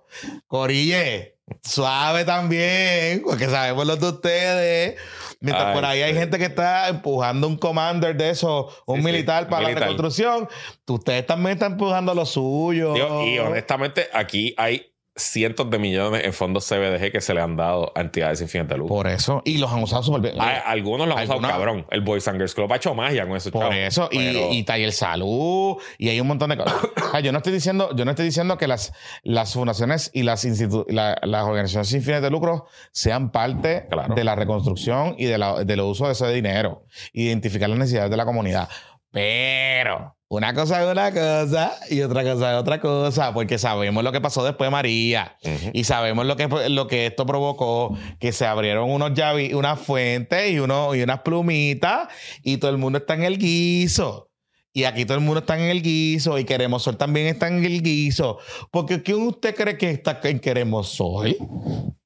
[0.46, 4.96] Corille, suave también, porque sabemos los de ustedes.
[5.40, 6.18] Mientras Ay, por ahí hay sí.
[6.18, 9.80] gente que está empujando un commander de eso, un Sí, sí, militar para militar.
[9.80, 10.48] la reconstrucción,
[10.88, 12.94] ustedes también están empujando lo suyo.
[12.94, 17.56] Digo, y honestamente, aquí hay cientos de millones en fondos CBDG que se le han
[17.56, 18.94] dado a entidades sin fines de lucro.
[18.94, 20.34] Por eso, y los han usado súper bien.
[20.38, 21.86] Algunos lo han usado cabrón.
[21.90, 23.50] El Boys and Girls Club ha hecho magia con eso.
[23.50, 26.74] Por eso, y, Pero- y Taller Salud, y hay un montón de cosas.
[27.10, 30.44] Sea, yo no estoy diciendo, yo no estoy diciendo que las, las fundaciones y las,
[30.88, 34.14] la- las organizaciones sin fines de lucro sean parte Claro.
[34.14, 36.84] de la reconstrucción y de la, del uso de ese dinero.
[37.12, 38.68] Identificar las necesidades de la comunidad.
[39.10, 44.10] Pero una cosa es una cosa y otra cosa es otra cosa, porque sabemos lo
[44.10, 45.36] que pasó después de María.
[45.72, 50.50] Y sabemos lo que, lo que esto provocó, que se abrieron unos llavi, unas fuentes
[50.50, 52.08] y, uno, y unas plumitas
[52.42, 54.30] y todo el mundo está en el guiso.
[54.72, 57.64] Y aquí todo el mundo está en el guiso y Queremos Sol también está en
[57.64, 58.38] el guiso.
[58.72, 61.36] Porque ¿quién usted cree que está en Queremos Sol?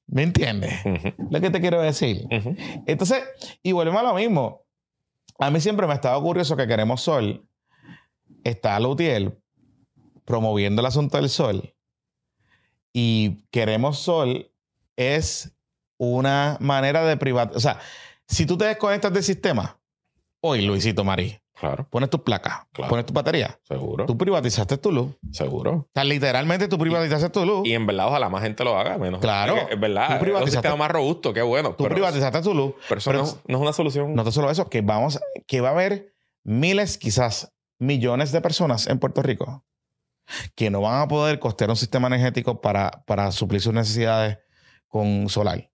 [0.05, 0.73] ¿Me entiendes?
[1.29, 2.27] Lo que te quiero decir.
[2.85, 3.23] Entonces,
[3.63, 4.63] y volvemos a lo mismo.
[5.39, 7.45] A mí siempre me ha estado curioso que Queremos Sol
[8.43, 9.37] está Lutiel
[10.25, 11.73] promoviendo el asunto del sol.
[12.93, 14.51] Y Queremos Sol
[14.97, 15.55] es
[15.97, 17.57] una manera de privatizar.
[17.57, 17.79] O sea,
[18.27, 19.79] si tú te desconectas del sistema,
[20.41, 22.89] hoy, Luisito Marí, Claro, pones tus placas, Claro.
[22.89, 24.07] pones tu batería, seguro.
[24.07, 25.11] tú privatizaste tu luz.
[25.31, 25.71] Seguro.
[25.73, 27.67] O sea, literalmente tú privatizaste tu luz.
[27.67, 28.97] Y en verdad, ojalá más gente lo haga.
[28.97, 29.55] Menos Claro.
[29.55, 30.07] Es, que, es verdad.
[30.07, 31.33] Tú Es un privatizaste- sistema más robusto.
[31.33, 31.75] Qué bueno.
[31.75, 32.73] tú pero, privatizaste tu luz.
[32.89, 34.15] pero eso pero- no, es, no es una solución.
[34.15, 38.87] No tan solo eso, que vamos, que va a haber miles, quizás millones de personas
[38.87, 39.65] en Puerto Rico
[40.55, 44.37] que no van a poder costear un sistema energético para, para suplir sus necesidades
[44.87, 45.69] con solar.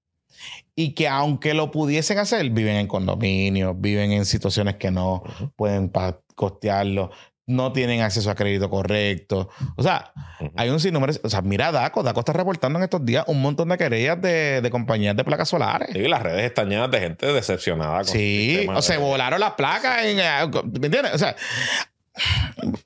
[0.75, 5.21] Y que aunque lo pudiesen hacer, viven en condominios, viven en situaciones que no
[5.55, 5.91] pueden
[6.35, 7.11] costearlo,
[7.45, 9.49] no tienen acceso a crédito correcto.
[9.75, 10.11] O sea,
[10.55, 11.13] hay un sinnúmero.
[11.23, 14.61] O sea, mira Daco, Daco está reportando en estos días un montón de querellas de,
[14.61, 15.89] de compañías de placas solares.
[15.93, 17.97] Sí, las redes están llenas de gente decepcionada.
[17.99, 20.03] Con Sí, o se de- volaron las placas.
[20.03, 21.13] En, eh, ¿Me entiendes?
[21.13, 21.35] O sea,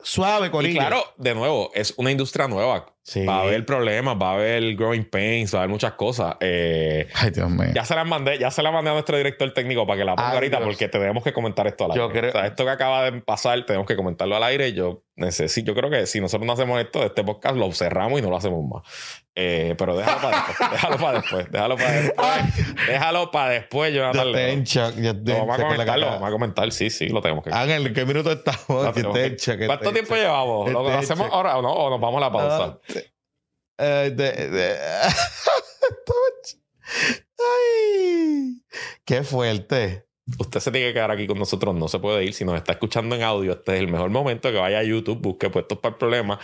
[0.04, 0.80] suave, Y Corillo.
[0.80, 2.94] claro, de nuevo, es una industria nueva.
[3.04, 3.26] Sí.
[3.26, 6.36] Va a haber problemas, va a haber growing pains, va a haber muchas cosas.
[6.40, 7.70] Eh, Ay, Dios mío.
[7.74, 10.16] ya se las mandé, ya se las mandé a nuestro director técnico para que la
[10.16, 10.68] ponga Ay, ahorita Dios.
[10.68, 12.04] porque tenemos que comentar esto al aire.
[12.04, 14.72] Yo creo- O sea, esto que acaba de pasar, tenemos que comentarlo al aire.
[14.74, 18.22] Yo necesito, yo creo que si nosotros no hacemos esto, este podcast lo cerramos y
[18.24, 18.84] no lo hacemos más.
[19.34, 22.56] Eh, pero déjalo para después, déjalo para después, déjalo para después.
[22.88, 24.66] déjalo para después, Yo Jonathan.
[24.66, 24.94] Yo
[25.38, 26.12] vamos a shock con la comentar, lo cara.
[26.16, 28.94] vamos a comentar, sí, sí, lo tenemos que Ángel, ¿en qué minuto estamos?
[28.94, 30.70] Que que- ¿Cuánto tiempo llevamos?
[30.72, 31.72] ¿Lo hacemos ahora o no?
[31.72, 32.78] ¿O nos vamos a la pausa?
[33.86, 34.78] De- de-
[37.40, 38.62] Ay,
[39.06, 40.06] qué fuerte.
[40.40, 42.34] Usted se tiene que quedar aquí con nosotros, no se puede ir.
[42.34, 45.20] Si nos está escuchando en audio, este es el mejor momento que vaya a YouTube,
[45.20, 46.40] busque puestos para el problema.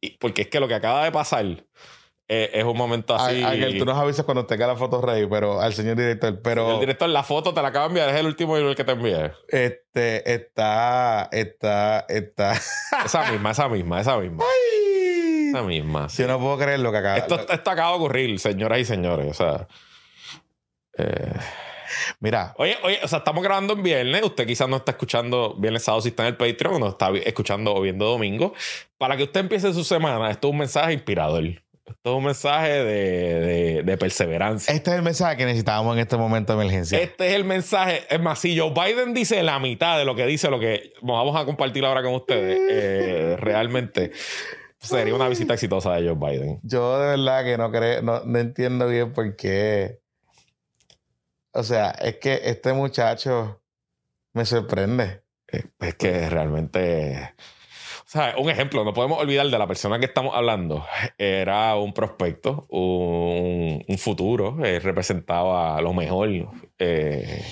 [0.00, 1.44] Y, porque es que lo que acaba de pasar
[2.28, 3.42] eh, es un momento así.
[3.42, 6.80] Ángel, tú nos avisas cuando tenga la foto ready, pero al señor director, pero El
[6.80, 9.32] director, la foto te la acaba de enviar, es el último email que te envié.
[9.48, 12.52] este está, está, está.
[13.04, 14.44] Esa misma, esa misma, esa misma.
[15.50, 16.08] Esa misma.
[16.08, 16.22] sí.
[16.22, 17.16] Yo no puedo creer lo que acaba.
[17.18, 19.26] Esto, esto acaba de ocurrir, señoras y señores.
[19.30, 19.66] O sea.
[20.98, 21.32] eh,
[22.20, 24.22] Mira, Oye, oye, o sea, estamos grabando en viernes.
[24.22, 27.10] Usted quizás no está escuchando viernes, sábado si está en el Patreon, o no está
[27.24, 28.54] escuchando o viendo domingo.
[28.96, 31.44] Para que usted empiece su semana, esto es un mensaje inspirador.
[31.44, 34.72] Esto es un mensaje de, de- de perseverancia.
[34.72, 37.00] este es el mensaje que necesitábamos en este momento de emergencia.
[37.00, 38.04] Este es el mensaje.
[38.08, 41.34] Es más, si Joe Biden dice la mitad de lo que dice, lo que vamos
[41.36, 44.12] a compartir ahora con ustedes, eh, realmente
[44.80, 46.60] sería una visita exitosa de Joe Biden.
[46.62, 50.00] Yo de verdad que no creo, no, no entiendo bien por qué.
[51.52, 53.60] O sea, es que este muchacho
[54.32, 55.22] me sorprende.
[55.46, 57.34] Es que realmente.
[58.06, 60.84] O sea, un ejemplo, no podemos olvidar de la persona que estamos hablando.
[61.16, 66.28] Era un prospecto, un, un futuro, eh, representaba lo mejor,
[66.78, 67.44] eh,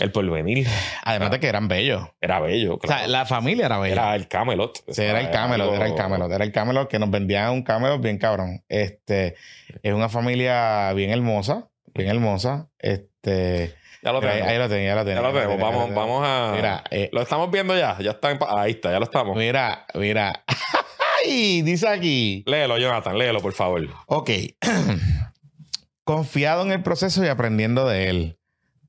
[0.00, 0.66] el porvenir.
[1.04, 2.08] Además de que eran bellos.
[2.20, 3.12] Era bello, O sea, claro.
[3.12, 3.92] la familia era bella.
[3.94, 4.84] Era el Camelot.
[4.88, 8.00] Sí, era el Camelot, era el Camelot, era el Camelot que nos vendían un Camelot
[8.00, 8.62] bien cabrón.
[8.68, 9.36] Este
[9.82, 12.68] es una familia bien hermosa, bien hermosa.
[12.78, 14.48] Este, Ya lo tenemos.
[14.48, 15.22] ahí lo tenía, ya lo tenía.
[15.22, 15.60] ya lo tenemos.
[15.60, 16.52] Vamos, vamos a.
[16.54, 17.98] Mira, eh, Lo estamos viendo ya.
[18.00, 18.30] Ya está.
[18.30, 19.36] en Ahí está, ya lo estamos.
[19.36, 20.44] mira, mira.
[21.24, 22.44] Ay, dice aquí.
[22.46, 23.82] Léelo, Jonathan, léelo, por favor.
[24.06, 24.30] Ok.
[26.04, 28.38] Confiado en el proceso y aprendiendo de él.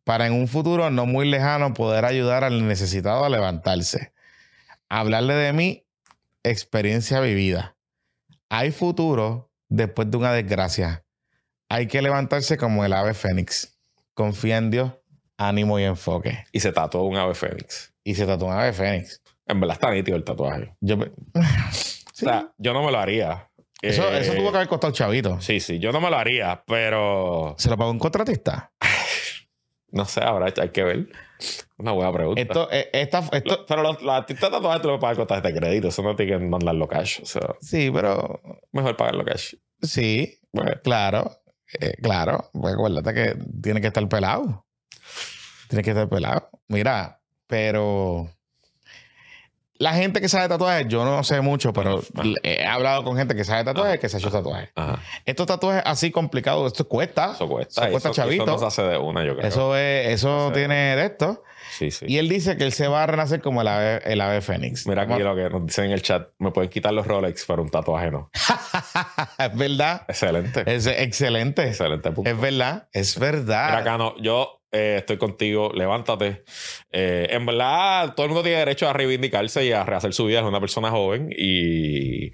[0.08, 4.13] Para en un futuro no muy lejano poder ayudar al necesitado a levantarse.
[4.88, 5.86] Hablarle de mi
[6.43, 7.76] experiencia vivida.
[8.48, 11.04] Hay futuro después de una desgracia.
[11.67, 13.78] Hay que levantarse como el ave fénix.
[14.13, 14.93] Confía en Dios,
[15.38, 16.46] ánimo y enfoque.
[16.54, 17.93] Y se tatuó un ave fénix.
[18.06, 19.22] Y se tatuó un ave fénix.
[19.46, 20.74] En verdad está nítido el tatuaje.
[20.80, 20.96] Yo,
[21.74, 22.06] Sí.
[22.13, 23.52] O sea, yo no me lo haría.
[23.82, 25.41] eso, Eh, eso tuvo que haber costado chavito.
[25.41, 28.72] Sí, sí, yo no me lo haría, pero ¿Se lo pagó un contratista?
[29.91, 31.08] no sé, ahora hay que ver.
[31.78, 32.41] Una buena pregunta.
[32.41, 35.60] Esto, eh, esta, esto, pero los, los artistas tatuajes tú lo pagas con tarjeta de
[35.60, 37.21] crédito, eso no tiene que mandarlo cash.
[37.21, 39.56] O sea, sí, pero mejor pagarlo cash.
[39.82, 40.39] Sí,
[40.84, 41.32] claro,
[41.80, 42.50] eh, claro.
[42.54, 44.65] Pues acuérdate que tiene que estar pelado.
[45.69, 46.50] Tiene que estar pelado.
[46.67, 48.30] Mira, pero
[49.80, 52.02] la gente que sabe tatuajes, yo no sé mucho, pero
[52.44, 54.70] he hablado con gente que sabe tatuajes que se ha hecho tatuajes.
[54.76, 55.00] Ajá.
[55.26, 57.34] Estos tatuajes así complicados, esto cuesta.
[57.34, 57.82] Eso cuesta.
[57.84, 58.44] Eso cuesta eso, chavito.
[58.44, 59.48] Eso no se hace de una, yo creo.
[59.48, 61.44] Eso es, eso tiene de esto.
[61.72, 62.06] sí, sí.
[62.08, 64.88] Y él dice que él se va a renacer como el ave, el ave fénix.
[64.88, 66.30] Mira aquí lo que nos dicen en el chat.
[66.40, 68.32] Me pueden quitar los Rolex, pero un tatuaje no.
[69.38, 70.04] es verdad.
[70.08, 70.63] Excelente.
[70.66, 71.68] Es excelente.
[71.68, 72.30] Excelente punto.
[72.30, 72.88] Es verdad.
[72.92, 73.70] Es verdad.
[73.70, 76.44] Mira, Cano, yo eh, estoy contigo, levántate.
[76.92, 80.40] Eh, en verdad, todo el mundo tiene derecho a reivindicarse y a rehacer su vida.
[80.40, 82.28] Es una persona joven y,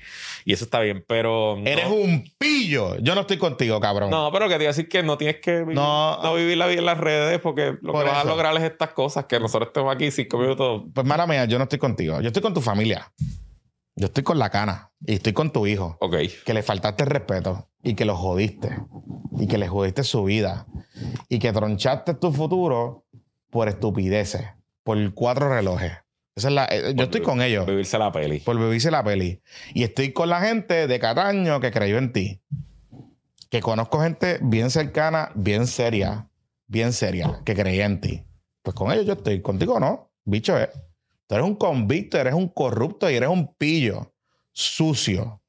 [0.46, 1.58] y eso está bien, pero.
[1.60, 2.98] no- Eres un pillo.
[3.00, 4.10] Yo no estoy contigo, cabrón.
[4.10, 6.22] No, pero que te iba a decir que no tienes que vivir, No.
[6.24, 6.34] no.
[6.36, 8.90] vivir la vida en las redes porque lo Por que vas a lograr es estas
[8.94, 10.84] cosas que nosotros estemos aquí cinco minutos.
[10.94, 12.20] Pues mala mía, yo no estoy contigo.
[12.22, 13.12] Yo estoy con tu familia.
[13.96, 14.92] Yo estoy con la cana.
[15.06, 15.98] Y estoy con tu hijo.
[16.00, 16.16] Ok.
[16.46, 17.70] Que le faltaste el respeto.
[17.84, 18.78] Y que lo jodiste.
[19.38, 20.66] Y que le jodiste su vida.
[21.30, 23.06] Y que tronchaste tu futuro
[23.50, 24.48] por estupideces.
[24.84, 25.92] Por cuatro relojes.
[26.36, 27.66] Esa es la, eh, yo estoy con ellos.
[27.66, 28.40] Vivirse la peli.
[28.40, 29.42] Por vivirse la peli.
[29.74, 32.42] Y estoy con la gente de Cataño que creyó en ti.
[33.50, 36.28] Que conozco gente bien cercana, bien seria,
[36.66, 38.26] bien seria, que creía en ti.
[38.64, 39.42] Pues con ellos yo estoy.
[39.42, 40.12] Contigo no.
[40.26, 40.70] Bicho, eh.
[41.34, 44.14] Tú eres un convicto, eres un corrupto y eres un pillo.
[44.52, 45.42] Sucio.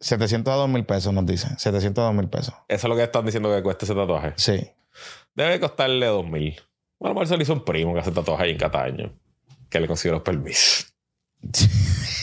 [0.00, 1.58] 702 mil pesos nos dicen.
[1.58, 2.52] 702 mil pesos.
[2.68, 4.34] Eso es lo que están diciendo que cuesta ese tatuaje.
[4.36, 4.70] Sí.
[5.34, 6.60] Debe costarle dos mil.
[6.98, 9.18] Bueno, a lo mejor se le hizo un primo que hace tatuaje ahí en Cataño.
[9.70, 10.94] Que le consiguió los permisos.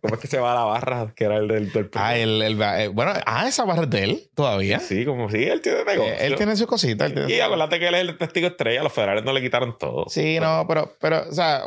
[0.00, 1.12] ¿Cómo es que se va a la barra?
[1.16, 4.04] Que era el del, del Ah, el, el- eh, bueno, ah, esa barra es de
[4.04, 4.78] él todavía.
[4.80, 6.12] Sí, como sí, él tiene negocio.
[6.12, 7.06] Eh, él tiene su cosita.
[7.06, 8.82] él tiene- Y acuérdate que él es el testigo estrella.
[8.82, 10.04] Los federales no le quitaron todo.
[10.08, 11.62] Sí, no, pero, pero, o sea,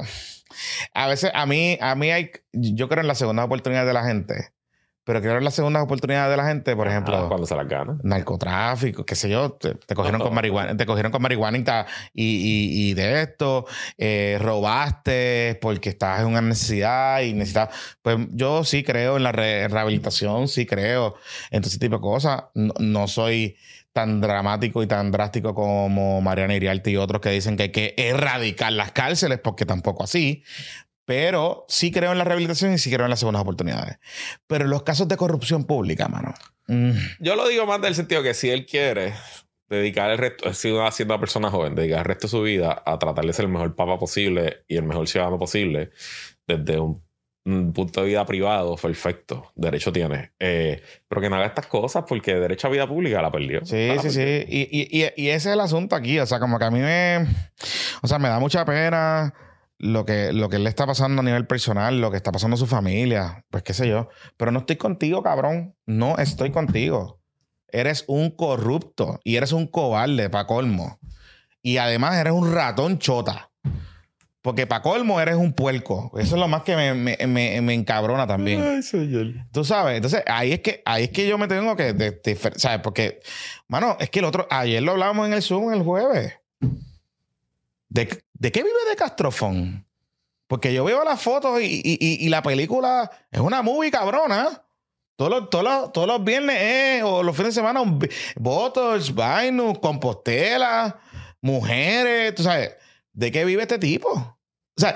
[0.93, 4.05] a veces a mí, a mí hay, yo creo en las segundas oportunidades de la
[4.05, 4.49] gente,
[5.05, 7.67] pero creo en las segundas oportunidades de la gente, por ejemplo, Ah, cuando se las
[7.67, 7.97] gana.
[8.03, 10.25] narcotráfico, qué sé yo, te, te cogieron No.
[10.25, 11.61] con marihuana, te cogieron con marihuana y,
[12.13, 13.65] y, y- y de esto,
[13.97, 17.69] eh, robaste porque estabas en una necesidad y necesitas,
[18.01, 21.15] pues yo sí creo en la re- rehabilitación, sí creo
[21.51, 22.43] en todo ese tipo de cosas.
[22.53, 23.55] No, no soy
[23.93, 27.93] tan dramático y tan drástico como Mariana Iriarte y otros que dicen que hay que
[27.97, 30.43] erradicar las cárceles, porque tampoco así.
[31.05, 33.99] Pero sí creo en la rehabilitación y sí creo en las segundas oportunidades.
[34.47, 36.33] Pero en los casos de corrupción pública, mano.
[36.67, 39.13] mm, Yo lo digo más del sentido que si él quiere
[39.69, 42.97] dedicar el resto, siendo siendo una persona joven, dedicar el resto de su vida a
[42.99, 45.91] tratar de ser el mejor papa posible y el mejor ciudadano posible
[46.47, 47.03] desde un,
[47.45, 50.31] un punto de vida privado, perfecto, derecho tiene.
[50.39, 53.63] Eh, pero que no haga estas cosas porque derecho a vida pública la perdió.
[53.65, 54.17] Sí, La sí, sí.
[54.17, 54.43] perdió.
[54.47, 56.19] Y, y, y ese es el asunto aquí.
[56.19, 57.27] O sea, como que a mí me.
[58.01, 59.33] O sea, me da mucha pena
[59.77, 62.57] lo que, lo que le está pasando a nivel personal, lo que está pasando a
[62.57, 63.45] su familia.
[63.49, 64.09] Pues qué sé yo.
[64.37, 65.75] Pero no estoy contigo, cabrón.
[65.85, 67.19] No estoy contigo.
[67.67, 70.99] Eres un corrupto y eres un cobarde, pa' colmo.
[71.61, 73.49] Y además eres un ratón chota.
[74.41, 76.11] Porque pa' colmo eres un puerco.
[76.19, 78.61] Eso es lo más que me, me, me, me encabrona también.
[78.61, 79.33] Ay, señor.
[79.51, 82.51] Tú sabes, entonces ahí es que ahí es que yo me tengo que de- de-
[82.55, 82.79] ¿sabes?
[82.81, 83.19] Porque,
[83.67, 86.33] mano, es que el otro, ayer lo hablábamos en el Zoom el jueves.
[87.89, 89.85] ¿De, de qué vive de Castrofón?
[90.47, 94.61] Porque yo veo las fotos y, y- y- y la película es una movie cabrona.
[95.15, 97.99] Todos los, todos los, todos los viernes eh, o los fines de semana, un
[98.35, 100.99] Botox, Vainus, Compostela,
[101.41, 102.75] mujeres, tú sabes.
[103.13, 104.09] ¿De qué vive este tipo?
[104.09, 104.37] O
[104.75, 104.93] sea,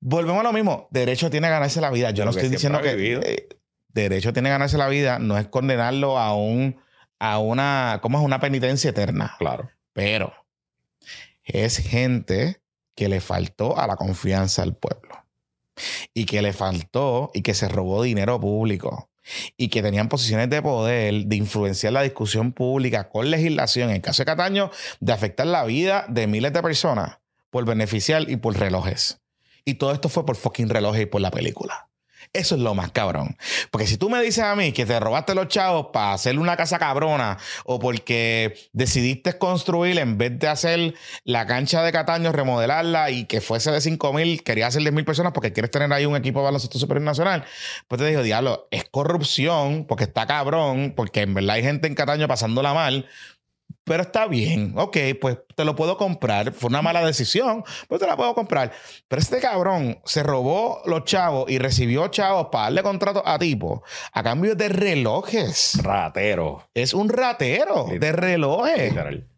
[0.00, 0.88] volvemos a lo mismo.
[0.90, 2.10] Derecho tiene a ganarse la vida.
[2.12, 3.48] Yo Lo no estoy diciendo que eh,
[3.88, 5.18] derecho tiene a ganarse la vida.
[5.18, 6.80] No es condenarlo a un
[7.18, 9.36] a una ¿cómo es una penitencia eterna.
[9.38, 9.70] Claro.
[9.92, 10.32] Pero
[11.44, 12.61] es gente
[12.94, 15.24] que le faltó a la confianza al pueblo
[16.14, 19.10] y que le faltó y que se robó dinero público
[19.56, 24.02] y que tenían posiciones de poder de influenciar la discusión pública con legislación, en el
[24.02, 27.18] caso de Cataño, de afectar la vida de miles de personas
[27.50, 29.20] por beneficiar y por relojes.
[29.64, 31.88] Y todo esto fue por fucking relojes y por la película.
[32.34, 33.36] Eso es lo más cabrón.
[33.70, 36.56] Porque si tú me dices a mí que te robaste los chavos para hacerle una
[36.56, 43.10] casa cabrona o porque decidiste construir en vez de hacer la cancha de Cataño, remodelarla
[43.10, 46.06] y que fuese de 5 mil, querías hacer de mil personas porque quieres tener ahí
[46.06, 47.44] un equipo de baloncesto superior nacional,
[47.86, 51.94] pues te digo, diablo, es corrupción porque está cabrón, porque en verdad hay gente en
[51.94, 53.06] Cataño pasándola mal.
[53.84, 56.52] Pero está bien, ok, pues te lo puedo comprar.
[56.52, 58.70] Fue una mala decisión, pues te la puedo comprar.
[59.08, 63.82] Pero este cabrón se robó los chavos y recibió chavos para darle contrato a tipo
[64.12, 65.80] a cambio de relojes.
[65.82, 66.68] Ratero.
[66.74, 68.90] Es un ratero de relojes.
[68.90, 69.28] Literal.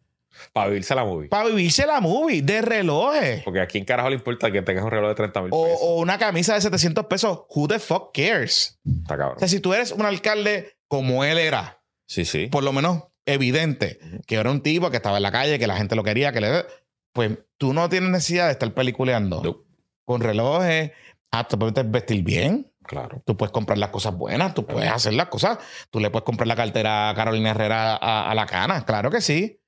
[0.52, 1.28] Para vivirse la movie.
[1.28, 3.42] Para vivirse la movie de relojes.
[3.44, 5.78] Porque a quién carajo le importa que tengas un reloj de 30 mil O, pesos.
[5.82, 7.40] o una camisa de 700 pesos.
[7.48, 8.78] Who the fuck cares?
[8.84, 9.36] Está cabrón.
[9.36, 12.48] O sea, si tú eres un alcalde como él era, Sí, sí.
[12.48, 15.76] por lo menos evidente, que era un tipo que estaba en la calle, que la
[15.76, 16.64] gente lo quería, que le...
[17.12, 19.62] Pues tú no tienes necesidad de estar peliculeando No.
[20.04, 20.90] con relojes.
[21.30, 22.72] Ah, tú puedes vestir bien.
[22.86, 23.22] Claro.
[23.24, 25.58] Tú puedes comprar las cosas buenas, tú puedes hacer las cosas.
[25.90, 28.84] Tú le puedes comprar la cartera a Carolina Herrera a, a la cana.
[28.84, 29.60] Claro que sí.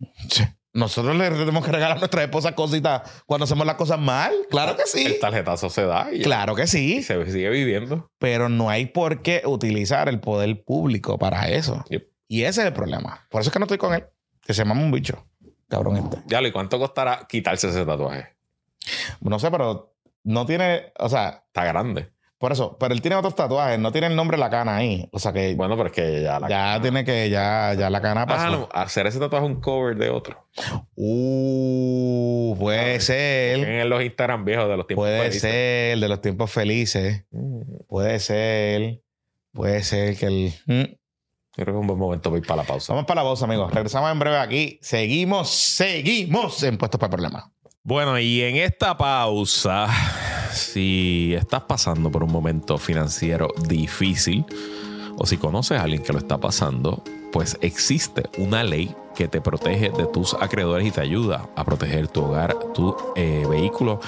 [0.72, 4.32] Nosotros le tenemos que regalar a nuestras esposas cositas cuando hacemos las cosas mal.
[4.50, 5.16] Claro que El sí.
[5.20, 6.22] tarjetazo se da y.
[6.22, 7.02] Claro que y sí.
[7.04, 8.10] se sigue viviendo.
[8.18, 11.84] Pero no hay por qué utilizar el poder público para eso.
[11.90, 12.08] Yep.
[12.34, 13.26] Y ese es el problema.
[13.30, 14.04] Por eso es que no estoy con él.
[14.44, 15.24] Que se mama un bicho.
[15.68, 16.18] Cabrón este.
[16.26, 18.34] Ya, ¿y cuánto costará quitarse ese tatuaje?
[19.20, 19.94] No sé, pero
[20.24, 20.92] no tiene...
[20.98, 22.10] O sea, Está grande.
[22.38, 22.76] por eso.
[22.78, 23.78] Pero él tiene otros tatuajes.
[23.78, 25.08] No tiene el nombre la cana ahí.
[25.12, 27.30] O sea que Bueno, pero es que ya la ya tiene que...
[27.30, 28.46] Ya, ya la cana pasó.
[28.46, 30.48] Ah, no, hacer ese tatuaje es un cover de otro.
[30.96, 33.58] Uh, puede ser.
[33.66, 35.40] En los Instagram viejos de los tiempos Puede felices.
[35.40, 37.24] ser de los tiempos felices.
[37.30, 39.00] Mm, Puede ser.
[39.52, 40.52] Puede ser que el.
[40.66, 40.94] Mm.
[41.54, 42.92] Creo que es un buen momento para ir para la pausa.
[42.92, 43.72] Vamos para la pausa, amigos.
[43.72, 44.78] Regresamos en breve aquí.
[44.82, 47.44] Seguimos, seguimos en Puestos para Problemas.
[47.84, 49.88] Bueno, y en esta pausa,
[50.52, 54.44] si estás pasando por un momento financiero difícil
[55.16, 59.40] o si conoces a alguien que lo está pasando, pues existe una ley que te
[59.40, 64.00] protege de tus acreedores y te ayuda a proteger tu hogar, tu eh, vehículo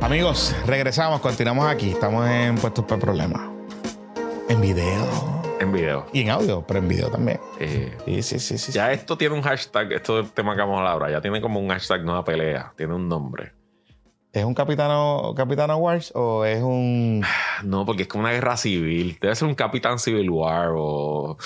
[0.00, 1.90] Amigos, regresamos, continuamos aquí.
[1.90, 3.42] Estamos en Puestos para Problemas.
[4.48, 5.06] En video.
[5.58, 6.06] En video.
[6.12, 7.40] Y en audio, pero en video también.
[8.04, 8.72] Sí, sí, sí, sí.
[8.72, 11.40] ya esto tiene un hashtag, esto del tema que vamos a hablar ahora, ya tiene
[11.40, 13.55] como un hashtag, no una pelea, tiene un nombre.
[14.36, 17.24] ¿Es un Capitano, Capitano Wars o es un.
[17.64, 19.16] No, porque es como una guerra civil.
[19.18, 21.38] Debe ser un Capitán Civil War o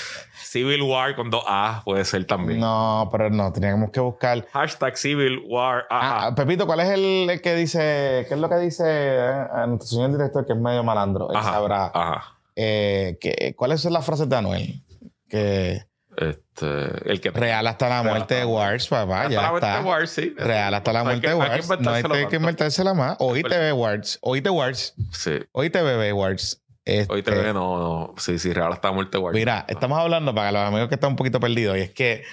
[0.43, 2.59] Civil War con dos A, puede ser también.
[2.59, 4.45] No, pero no, teníamos que buscar.
[4.53, 5.84] Hashtag Civil War.
[5.88, 6.34] Ah, Ajá.
[6.34, 8.24] Pepito, ¿cuál es el, el que dice.
[8.26, 11.30] ¿Qué es lo que dice eh, a nuestro señor director que es medio malandro?
[11.30, 11.53] Él Ajá.
[11.53, 11.93] sabrá.
[11.95, 12.38] Ajá.
[12.57, 14.82] Eh, que- ¿Cuáles son las frases de Anuel?
[15.28, 15.84] Que
[16.20, 19.22] Este, el que real hasta la muerte de Wars, papá.
[19.22, 20.34] Hasta Ya la muerte de War, sí.
[20.36, 21.80] Real hasta la muerte de Wars.
[21.80, 23.16] No hay que inventársela más.
[23.20, 24.18] Oíste, bebé Wars.
[24.20, 24.94] Oíste, Wars.
[25.12, 25.38] Sí.
[25.52, 26.62] Oíste, bebé Wars.
[26.84, 28.14] Este, Hoy te ve, no, no.
[28.16, 29.34] Sí, sí, real hasta la muerte de War.
[29.34, 32.24] Mira, estamos hablando para los amigos que están un poquito perdidos, y es que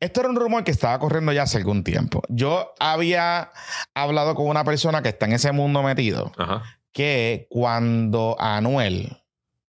[0.00, 2.22] esto era un rumor que estaba corriendo ya hace algún tiempo.
[2.28, 3.50] Yo había
[3.94, 6.62] hablado con una persona que está en ese mundo metido, Ajá.
[6.92, 9.18] que cuando Anuel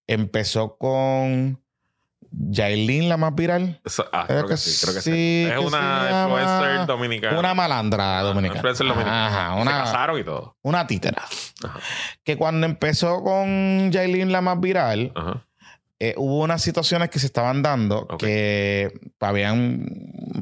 [0.08, 1.62] empezó con
[2.32, 6.26] Yailin, la más viral, ah, Creo creo que que sí, creo que sí, Es una
[6.28, 7.40] influencer dominicana.
[7.40, 8.58] una malandra Ah, dominicana.
[8.60, 9.28] influencer dominicana.
[9.28, 10.56] Ajá, Se una, casaron y todo.
[10.62, 11.24] una títera.
[11.64, 11.80] Ajá.
[12.24, 15.46] Que cuando empezó con Yailin, la más viral, Ajá.
[16.00, 19.86] eh, hubo unas situaciones que se estaban dando que habían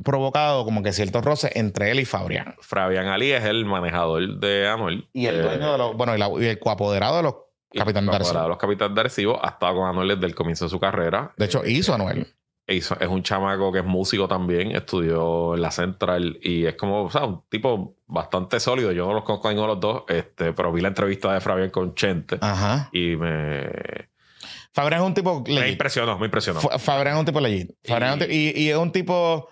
[0.04, 2.56] provocado como que ciertos roces entre él y Fabrián.
[2.62, 5.08] Fabián Ali es el manejador de Anuel.
[5.14, 7.36] Y el Eh, dueño de los, bueno, y, la- y el coapoderado de los
[7.74, 8.34] Capitán para Darcy.
[8.48, 11.34] Los Capitán de Arecibo ha estado con Anuel desde el comienzo de su carrera.
[11.38, 12.28] De hecho, hizo Anuel.
[12.70, 17.04] Hizo- es un chamaco que es músico también, estudió en la Central y es como,
[17.04, 18.92] o sea, un tipo bastante sólido.
[18.92, 21.40] Yo no los conozco a ninguno de los dos, este, pero vi la entrevista de
[21.40, 22.90] Fabián con Chente Ajá.
[22.92, 23.70] y me,
[24.74, 25.72] Fabrián es un tipo me legit.
[25.72, 26.60] impresionó, me impresionó.
[26.60, 27.72] Fa- Fabrián es un tipo legit.
[27.86, 29.50] Fabrián es un ti- y, y es un tipo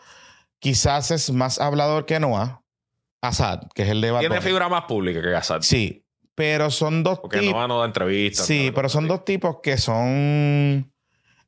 [0.59, 2.61] quizás es más hablador que Noah.
[3.22, 5.61] Assad, que es el de Bad Tiene figura más pública que Assad.
[5.61, 6.05] Sí,
[6.36, 7.56] pero son dos Porque tipos.
[7.56, 8.46] no, no da entrevistas.
[8.46, 10.92] Sí, pero son dos tipos que son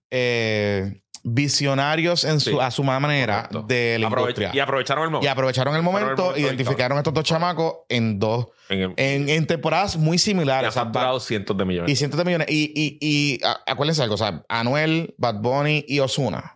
[0.10, 3.62] eh, visionarios en su, Sí, a su manera correcto.
[3.68, 4.52] de la Aprove- industria.
[4.54, 5.30] y aprovecharon el Y momento.
[5.32, 8.94] aprovecharon el Aprovecharon el momento, momento identificaron a estos dos chamacos en dos, En el-
[8.98, 10.74] en, en temporadas muy similares.
[10.74, 11.92] sea, facturado cientos de millones.
[11.92, 12.48] y cientos de millones.
[12.50, 16.54] Y, y, y acuérdense algo, o sea, Anuel, Bad Bunny y Osuna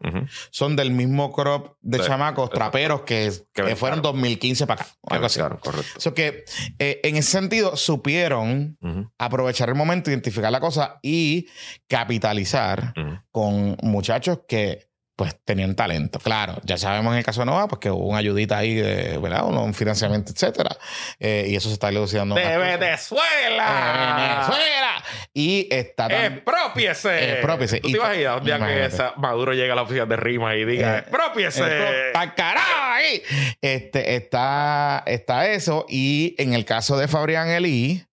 [0.50, 4.02] son del mismo crop de Sí, chamacos traperos que, Que que fueron brincaron.
[4.22, 4.92] 2015 para acá.
[5.08, 5.40] Algo así.
[5.40, 6.00] claro, correcto.
[6.00, 6.44] So que
[6.80, 8.78] eh, en ese sentido supieron
[9.18, 11.48] aprovechar el momento, identificar la cosa y
[11.88, 12.94] capitalizar
[13.32, 14.90] con muchachos que
[15.22, 16.18] pues tenían talento.
[16.18, 19.20] Claro, ya sabemos en el caso de Nova, pues que hubo una ayudita ahí, de,
[19.20, 19.46] ¿verdad?
[19.46, 20.76] Un, financiamiento, etcétera.
[21.20, 22.34] Eh, y eso se está elucidando.
[22.34, 22.58] ¡De.
[22.58, 24.16] Venezuela!
[24.18, 25.04] ¡De Venezuela!
[25.32, 26.34] Y está también...
[26.34, 27.34] ¡Expropiese!
[27.34, 27.82] Expropiese.
[27.82, 30.66] ¿Tú te imaginas un día que esa- Maduro llega a la oficina de Rima y
[30.66, 32.10] diga Eh, ¡Expropiese!
[32.14, 33.22] ¡Para carajo ahí!
[33.62, 35.86] Este, está, está eso.
[35.88, 38.04] Y en el caso de Fabrián Elí,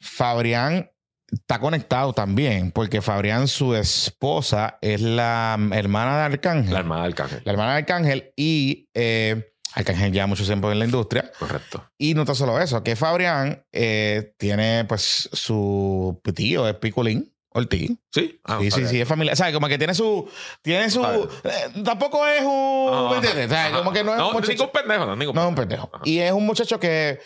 [0.00, 0.90] Fabrián
[1.34, 6.72] está conectado también, porque Fabrián, su esposa, es la hermana de Arcángel.
[6.72, 7.42] La hermana del Arcángel.
[7.44, 11.30] La hermana de Arcángel y eh, Arcángel ya mucho tiempo en la industria.
[11.38, 11.84] Correcto.
[11.98, 17.34] Y no tan solo eso, que Fabrián eh, tiene pues su tío, es Piculín.
[17.56, 17.92] Ortiz.
[18.10, 18.40] ¿Sí?
[18.42, 19.36] Ah, sí, sí, sí, es familia.
[19.36, 19.54] ¿Sabes?
[19.54, 20.28] Como que tiene su.
[20.60, 21.04] Tiene su.
[21.04, 23.10] Eh, tampoco es un.
[23.10, 23.70] ¿Me entiendes?
[23.72, 24.52] Como que no es un muchacho.
[24.52, 25.88] ningún pendejo, no, ningún No es un pendejo.
[25.92, 26.02] Ajá.
[26.04, 27.20] Y es un muchacho que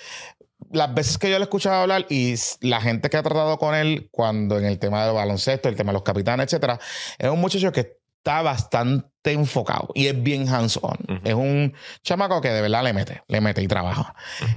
[0.71, 3.75] las veces que yo le he escuchado hablar y la gente que ha tratado con
[3.75, 6.79] él cuando en el tema del baloncesto, el tema de los capitanes, etcétera,
[7.19, 11.23] es un muchacho que está bastante enfocado y es bien hands-on.
[11.25, 14.15] Es un chamaco que de verdad le mete, le mete y trabaja.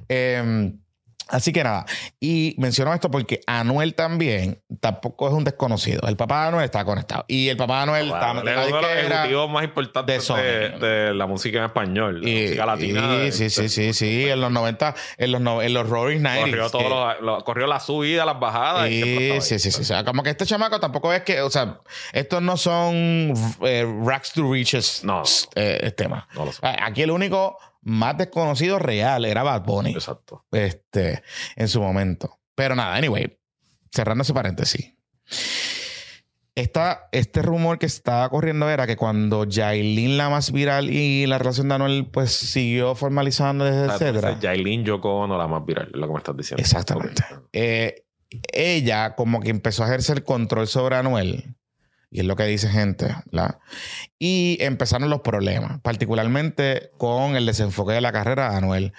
[0.10, 0.74] Eh,
[1.32, 1.86] Así que nada,
[2.20, 6.08] y menciono esto porque Anuel también tampoco es un desconocido.
[6.08, 7.26] El papá de Anuel está conectado.
[7.28, 10.36] Y el papá de Anuel está Bueno, es uno de los ejecutivos más importantes de
[10.36, 10.80] de, Sony.
[10.80, 13.02] de la música en español, la y- música latina.
[13.16, 14.30] y- de- sí, sí, sí, sí.
[14.30, 16.40] En los 90, en los, no- en los Roaring 90s.
[16.52, 18.90] Corrió, todos los- lo- corrió la subida, las bajadas.
[18.90, 19.82] y siempre Sí, sí, sí.
[19.82, 21.80] O sea, como que este chamaco tampoco es que, o sea,
[22.14, 25.24] estos no son eh, racks to riches No.
[25.56, 26.26] eh, temas.
[26.36, 26.60] No lo sé.
[26.64, 30.46] Aquí el único más desconocido real era Bad Bunny Exacto.
[30.52, 31.24] este,
[31.56, 32.40] en su momento.
[32.56, 33.38] Pero nada, anyway,
[33.92, 34.94] cerrando ese paréntesis.
[36.54, 41.38] Esta, este rumor que estaba corriendo era que cuando Yailin la más viral y la
[41.38, 44.38] relación de Anuel pues siguió formalizando, etcétera.
[44.40, 46.62] Yailin Yoko Ono, la más viral, es lo que me estás diciendo.
[46.62, 47.24] Exactamente.
[47.54, 48.06] Eh,
[48.52, 51.56] ella como que empezó a ejercer control sobre Anuel.
[52.14, 53.60] Y es lo que dice gente, ¿verdad?
[54.20, 58.94] Y empezaron los problemas, particularmente con el desenfoque de la carrera de Anuel.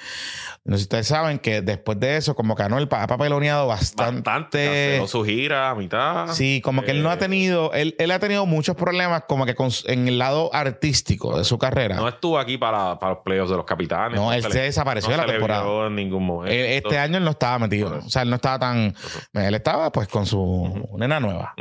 [0.65, 4.23] No sé si ustedes saben que después de eso, como que Anuel ha papeloneado bastante.
[4.23, 5.07] Bastante.
[5.07, 6.29] Su gira a mitad.
[6.29, 9.45] Sí, como que él no ha Eh, tenido, él, él ha tenido muchos problemas como
[9.45, 11.97] que con en el lado artístico de su carrera.
[11.97, 14.19] No estuvo aquí para, para los playoffs de los capitanes.
[14.19, 15.87] No, él se le- desapareció de la se temporada.
[15.89, 16.53] en ningún momento.
[16.55, 17.99] Eh, Este año él no estaba metido.
[17.99, 18.95] O sea, él no estaba tan.
[19.35, 21.55] Él estaba pues con su nena nueva.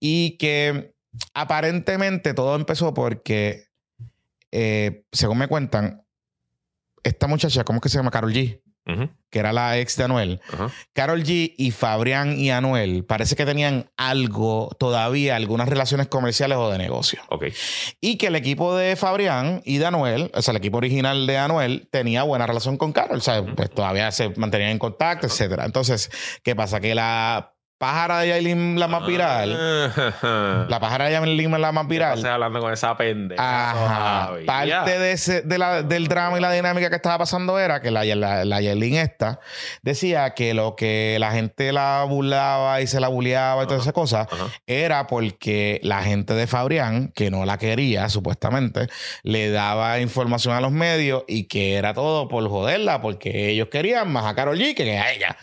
[0.00, 0.94] Y que
[1.34, 3.64] aparentemente todo empezó porque,
[4.52, 6.04] eh, según me cuentan,
[7.02, 8.10] esta muchacha, ¿cómo es que se llama?
[8.10, 8.60] Carol G,
[9.30, 10.40] que era la ex de Anuel.
[10.92, 16.70] Carol G y Fabrián y Anuel parece que tenían algo, todavía algunas relaciones comerciales o
[16.70, 17.20] de negocio.
[17.28, 17.46] Ok.
[18.00, 21.38] Y que el equipo de Fabrián y de Anuel, o sea, el equipo original de
[21.38, 23.18] Anuel, tenía buena relación con Carol.
[23.18, 25.64] O sea, pues todavía se mantenían en contacto, etcétera.
[25.66, 26.10] Entonces,
[26.42, 26.80] ¿qué pasa?
[26.80, 29.56] Que la pájara de Yailin, la más viral,
[30.22, 32.10] Ah, la pájara de Yailin, la más ¿Qué viral.
[32.16, 33.70] pasas hablando con esa pendeja.
[33.70, 34.30] Ajá.
[34.44, 37.90] Parte de ese, de la- del drama y la dinámica que estaba pasando era que
[37.90, 39.38] la, la, la Yailin esta
[39.82, 43.92] decía que lo que la gente la burlaba y se la bulleaba y todas esas
[43.92, 44.26] cosas
[44.66, 48.88] era porque la gente de Fabrián, que no la quería supuestamente,
[49.22, 54.10] le daba información a los medios y que era todo por joderla, porque ellos querían
[54.12, 55.36] más a Carol G que a ella.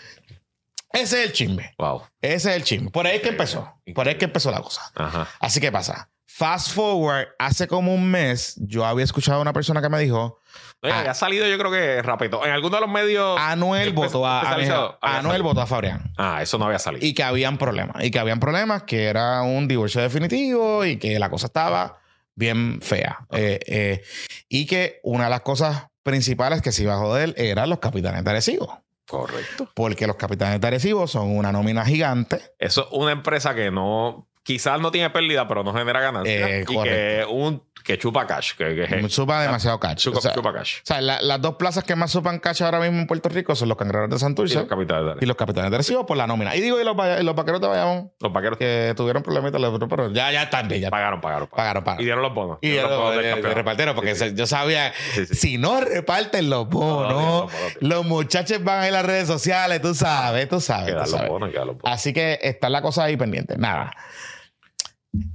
[0.95, 1.73] Ese es el chisme.
[1.77, 2.03] Wow.
[2.21, 2.89] Ese es el chisme.
[2.91, 3.71] Por ahí es que empezó.
[3.93, 4.81] Por ahí es que empezó la cosa.
[4.95, 5.27] Ajá.
[5.39, 6.09] Así que pasa.
[6.27, 10.39] Fast forward, hace como un mes, yo había escuchado a una persona que me dijo:
[10.81, 10.99] Oye, Ah.
[10.99, 12.45] había salido, yo creo que rápido.
[12.45, 13.39] En alguno de los medios.
[13.39, 16.11] Anuel votó a, a- había Anuel votó a Fabrián.
[16.17, 17.05] Ah, eso no había salido.
[17.05, 18.03] Y que habían problemas.
[18.03, 21.99] Y que habían problemas, que era un divorcio definitivo y que la cosa estaba
[22.35, 23.25] bien fea.
[23.31, 24.03] Eh, eh,
[24.49, 28.23] y que una de las cosas principales que se iba a joder eran los capitanes
[28.25, 28.83] de Arecibo.
[29.07, 29.69] Correcto.
[29.73, 32.41] Porque los capitanes de Arecibo son una nómina gigante.
[32.59, 34.27] Eso es una empresa que no.
[34.45, 36.49] Quizás no tiene pérdida, pero no genera ganancias.
[36.49, 37.31] Eh, y que correcto.
[37.31, 38.53] un que chupa cash.
[38.57, 40.09] Que, que, Supa demasiado cacho.
[40.11, 40.77] chupa, O sea, chupa cash.
[40.77, 43.55] o sea, la- las dos plazas que más supan cacho ahora mismo en Puerto Rico
[43.55, 46.25] son los cangrejeros de Y Santurce los de y los capitanes de Arecibo por la
[46.27, 46.55] nómina.
[46.55, 50.11] Y digo, y los, y los vaqueros de Bayamón Los vaqueros que tuvieron problemitas, pero
[50.11, 51.83] ya, ya están bien, ya pagaron, pagaron, pagaron, pagaron.
[51.83, 52.01] pagaron.
[52.01, 52.57] Y dieron los bonos.
[52.61, 54.29] Y Dieron los bonos del repartero, porque Sí, sí.
[54.31, 57.49] se- yo sabía, Sí, si no reparten los bonos, No, no, no, no,
[57.81, 57.87] no.
[57.87, 60.91] los muchachos van a ir a las redes sociales, tú sabes, tú sabes.
[60.93, 61.29] Tú los sabes.
[61.29, 61.95] bonos, dan los bonos.
[61.95, 63.57] Así que está la cosa ahí pendiente.
[63.57, 63.91] Nada.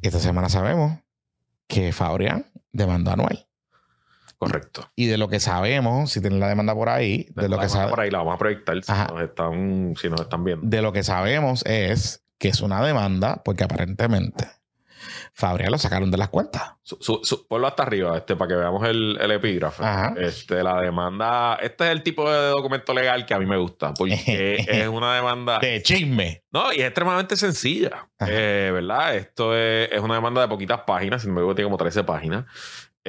[0.03, 0.99] Esta semana sabemos
[1.67, 3.47] que Fabrián demandó a Anuel.
[4.39, 4.91] Correcto.
[4.97, 7.67] Y de lo que sabemos, si tienen la demanda por ahí, de lo La que
[7.67, 10.67] vamos sabe- por ahí la vamos a proyectar si nos, están, si nos están viendo.
[10.67, 14.49] de lo que sabemos es que es una demanda porque aparentemente
[15.33, 16.75] Fabrián lo sacaron de las cuentas.
[16.83, 19.83] Su, su- su- ponlo hasta arriba, este, para que veamos el, el epígrafe.
[19.85, 20.15] Ajá.
[20.19, 23.95] Este, la demanda, este es el tipo de documento legal que a mí me gusta,
[23.95, 25.59] porque es una demanda.
[25.59, 26.43] De chisme.
[26.51, 28.09] No, y es extremadamente sencilla.
[28.27, 29.15] Eh, ¿Verdad?
[29.17, 32.45] Esto es, es una demanda de poquitas páginas, sin embargo, tiene como 13 páginas.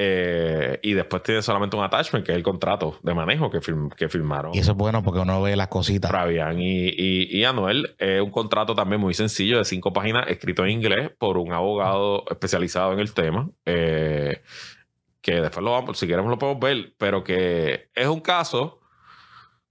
[0.03, 3.93] Eh, y después tiene solamente un attachment, que es el contrato de manejo que, firm-
[3.93, 4.55] que firmaron.
[4.55, 6.09] Y eso es bueno porque uno ve las cositas.
[6.09, 7.95] Fabián y, y, y Anuel.
[7.99, 12.23] Es un contrato también muy sencillo de cinco páginas, escrito en inglés por un abogado
[12.31, 13.49] especializado en el tema.
[13.65, 14.41] eh,
[15.21, 18.79] que después lo vamos, si queremos lo podemos ver, pero que es un caso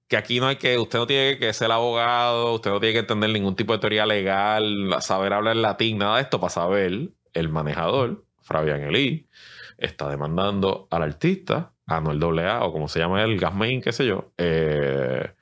[0.07, 2.99] que aquí no hay que, usted no tiene que ser abogado, usted no tiene que
[3.01, 7.49] entender ningún tipo de teoría legal, saber hablar latín, nada de esto para saber el
[7.49, 8.25] manejador,
[8.59, 9.29] Fabián Elí,
[9.79, 14.33] está demandando al artista, Anuel AA, o como se llama el Gasmain, qué sé yo,
[14.39, 15.33] eh,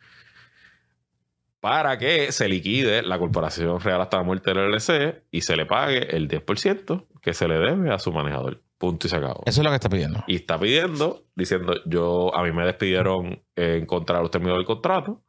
[1.60, 5.66] para que se liquide la Corporación Real hasta la muerte del LLC y se le
[5.66, 8.62] pague el 10% que se le debe a su manejador.
[8.78, 9.42] Punto y se acabó.
[9.44, 10.22] Eso es lo que está pidiendo.
[10.28, 14.66] Y está pidiendo, diciendo, yo, a mí me despidieron en contra de los términos del
[14.66, 15.24] contrato,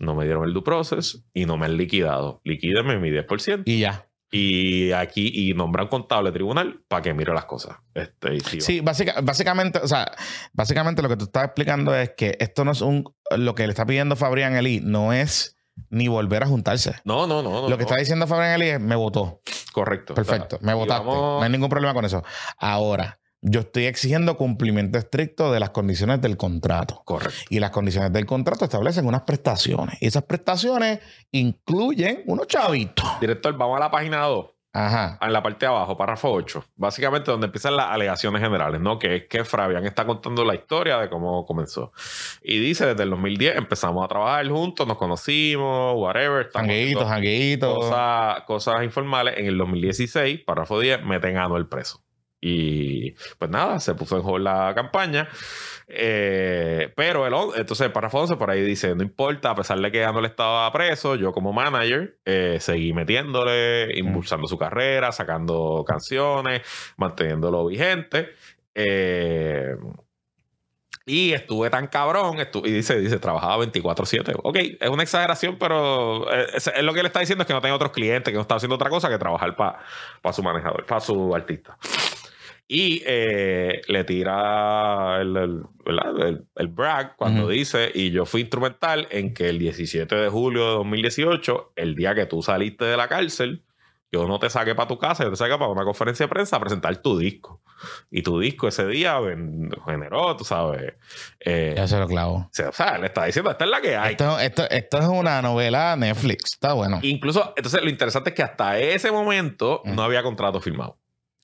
[0.00, 2.40] no me dieron el due process y no me han liquidado.
[2.42, 3.62] Liquídeme mi 10%.
[3.66, 4.09] Y ya.
[4.32, 7.76] Y aquí, y nombran contable tribunal para que mire las cosas.
[7.94, 10.10] Este, y Sí, básica- básicamente, o sea,
[10.52, 13.04] básicamente lo que tú estás explicando es que esto no es un.
[13.36, 15.56] Lo que le está pidiendo Fabrián Eli no es
[15.88, 16.94] ni volver a juntarse.
[17.04, 17.50] No, no, no.
[17.62, 17.88] no, lo que no.
[17.90, 19.40] está diciendo Fabrián Eli es: me votó.
[19.72, 20.14] Correcto.
[20.14, 21.06] Perfecto, O sea, me votaste.
[21.06, 22.22] vamos- No hay ningún problema con eso.
[22.58, 27.02] Ahora, yo estoy exigiendo cumplimiento estricto de las condiciones del contrato.
[27.04, 27.40] Correcto.
[27.48, 29.96] Y las condiciones del contrato establecen unas prestaciones.
[30.00, 33.06] Y esas prestaciones incluyen unos chavitos.
[33.20, 34.46] Director, vamos a la página 2.
[34.72, 35.18] Ajá.
[35.20, 39.00] en la parte de abajo, párrafo 8, básicamente donde empiezan las alegaciones generales, ¿no?
[39.00, 41.92] Que es que Fabián está contando la historia de cómo comenzó.
[42.40, 46.50] Y dice, desde el 2010 empezamos a trabajar juntos, nos conocimos, whatever.
[46.54, 47.74] haciendo janguitos.
[47.74, 49.38] Cosas, cosas informales.
[49.38, 52.04] En el 2016, párrafo 10, meten a Anuel preso.
[52.40, 55.28] Y pues nada, se puso en hold la campaña.
[55.88, 59.90] Eh, pero el, entonces el párrafo 11 por ahí dice, no importa, a pesar de
[59.90, 66.62] que Anuel estaba preso, yo como manager eh, seguí metiéndole, impulsando su carrera, sacando canciones,
[66.96, 68.30] manteniéndolo vigente.
[68.74, 69.74] Eh,
[71.06, 74.32] y estuve tan cabrón, y dice, dice, trabajaba 24/7.
[74.44, 77.52] Ok, es una exageración, pero eh, es, es lo que le está diciendo es que
[77.52, 80.86] no tenía otros clientes, que no estaba haciendo otra cosa que trabajar para su manejador,
[80.86, 81.76] para su artista.
[82.72, 86.28] Y eh, le tira el, el, ¿verdad?
[86.28, 90.68] el- el brag cuando dice, y yo fui instrumental en que el 17 de julio
[90.68, 93.64] de 2018, el día que tú saliste de la cárcel,
[94.12, 96.56] yo no te saqué para tu casa, yo te saqué para una conferencia de prensa
[96.56, 97.60] a presentar tu disco.
[98.10, 99.18] Y tu disco ese día
[99.86, 100.94] generó, tú sabes.
[101.40, 102.34] eh, Ya se lo clavo.
[102.36, 104.12] o sea, o sea, le está diciendo, esta es la que hay.
[104.12, 106.52] Esto, esto, esto es una novela Netflix.
[106.54, 107.00] Está bueno.
[107.02, 109.94] Incluso, entonces lo interesante es que hasta ese momento Mm.
[109.96, 110.98] no había contrato firmado.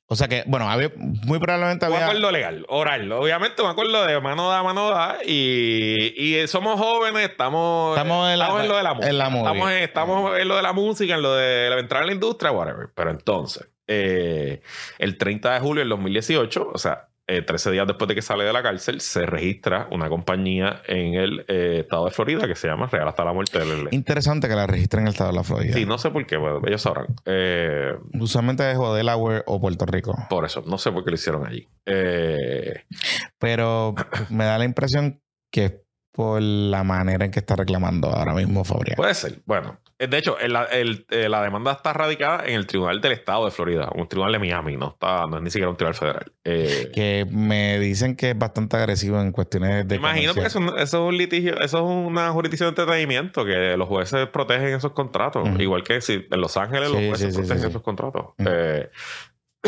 [0.09, 2.07] O sea que, bueno, había, muy probablemente Un había.
[2.07, 3.11] acuerdo legal, oral.
[3.11, 5.19] Obviamente, un acuerdo de mano da, mano da.
[5.27, 9.11] Y, y somos jóvenes, estamos, Estamos en la- lo de la música.
[9.11, 9.47] en la movie.
[9.51, 12.13] estamos, en, estamos en lo de la música, en lo de la- entrar en la
[12.15, 12.89] industria, whatever.
[12.95, 14.63] Pero entonces, eh,
[14.99, 18.45] el 30 de julio del 2018, o sea, eh, 13 días después de que sale
[18.45, 22.69] de la cárcel, se registra una compañía en el eh, estado de Florida que se
[22.69, 23.89] llama Real hasta la muerte LL.
[23.91, 25.75] Interesante que la registren en el estado de la Florida.
[25.75, 27.07] Sí, no sé por qué, bueno, ellos sabrán.
[27.25, 30.15] Eh, Usualmente es o Delaware o Puerto Rico.
[30.31, 31.67] por eso, no sé por qué lo hicieron allí.
[31.85, 32.85] Eh,
[33.39, 33.95] Pero
[34.31, 35.21] me da la impresión
[35.51, 35.86] que
[36.17, 38.97] por la manera en que está reclamando ahora mismo Fabrián.
[38.97, 39.41] Puede ser.
[39.45, 43.13] Bueno, eh, de hecho, el- el- eh, la demanda está radicada en el Tribunal del
[43.13, 45.95] Estado de Florida, un tribunal de Miami, no está, no es ni siquiera un tribunal
[45.95, 46.33] federal.
[46.45, 49.97] Eh, Que me dicen que es bastante agresivo en cuestiones de.
[49.97, 50.65] imagino comercial.
[50.69, 54.69] eso, eso es un litigio, eso es una jurisdicción de entretenimiento que los jueces protegen
[54.75, 55.47] esos contratos.
[55.59, 58.27] Igual que si en Los Ángeles los jueces sí, sí, protegen esos contratos.
[58.39, 58.89] Eh,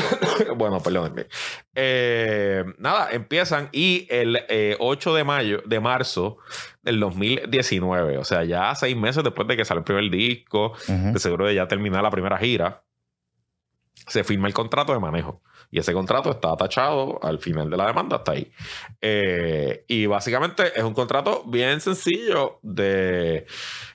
[0.56, 1.26] bueno, perdónenme.
[1.74, 6.38] Eh, nada, empiezan y el eh, 8 de mayo, de marzo
[6.82, 11.18] del 2019, o sea, ya seis meses después de que sale el primer disco, de
[11.18, 12.82] seguro de ya terminar la primera gira,
[14.06, 15.42] se firma el contrato de manejo.
[15.70, 18.50] Y ese contrato está tachado al final de la demanda, hasta ahí.
[19.02, 23.46] Eh, y básicamente es un contrato bien sencillo de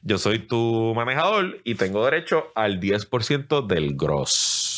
[0.03, 4.72] yo soy tu manejador y tengo derecho al 10% del gross.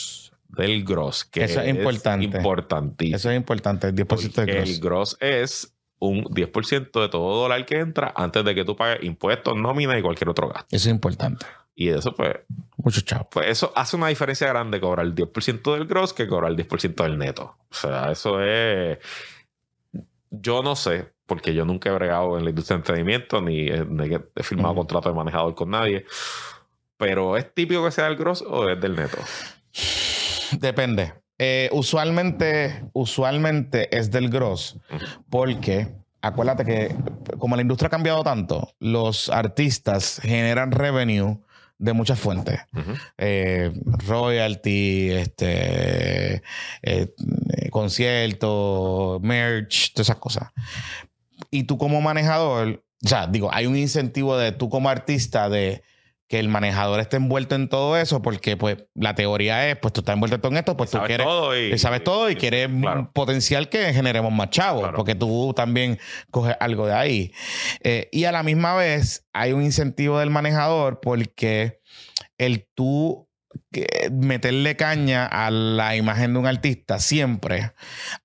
[0.50, 2.26] Del gross, que Eso es importante.
[2.38, 3.16] importantísimo.
[3.18, 4.70] Eso es importante, el 10% de Porque gross.
[4.70, 9.04] El gross es un 10% de todo dólar que entra antes de que tú pagues
[9.04, 10.68] impuestos, nómina y cualquier otro gasto.
[10.76, 11.46] Eso es importante.
[11.78, 12.34] Y eso, pues,
[12.78, 13.28] Mucho chavo.
[13.30, 17.04] pues eso hace una diferencia grande cobrar el 10% del gross que cobrar el 10%
[17.04, 17.58] del neto.
[17.70, 19.00] O sea, eso es.
[20.30, 24.44] Yo no sé, porque yo nunca he bregado en la industria de entretenimiento ni he,
[24.44, 24.82] firmado Ujú.
[24.82, 26.06] contrato de manejador con nadie.
[26.98, 29.18] Pero ¿es típico que sea del gross o es del neto?
[30.60, 31.14] Depende.
[31.38, 34.80] Eh, usualmente, usualmente es del gross,
[35.30, 36.96] porque acuérdate que
[37.38, 41.40] como la industria ha cambiado tanto, los artistas generan revenue
[41.78, 42.62] de muchas fuentes.
[43.18, 43.72] Eh,
[44.08, 46.42] royalty, este,
[46.82, 47.14] eh,
[47.70, 50.52] conciertos, merch, todas esas cosas.
[51.52, 55.84] Y tú como manejador, o sea, digo, hay un incentivo de tú como artista de
[56.28, 60.02] que el manejador esté envuelto en todo eso, porque pues la teoría es, pues tú
[60.02, 62.68] estás envuelto en todo esto, pues tú Sabes quieres, todo y, sabes todo y quieres
[62.82, 63.12] claro.
[63.14, 64.96] potencial que generemos más chavos, Claro.
[64.98, 66.00] porque tú también
[66.32, 67.32] coges algo de ahí.
[67.84, 71.80] Eh, y a la misma vez hay un incentivo del manejador porque
[72.38, 73.25] el tú
[74.12, 77.74] meterle caña a la imagen de un artista siempre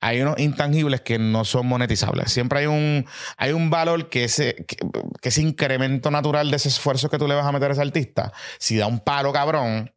[0.00, 2.32] hay unos intangibles que no son monetizables.
[2.32, 3.06] Siempre hay un,
[3.36, 4.76] hay un valor que ese, que,
[5.22, 8.32] ese incremento natural de ese esfuerzo que tú le vas a meter a ese artista,
[8.58, 9.92] si da un paro cabrón,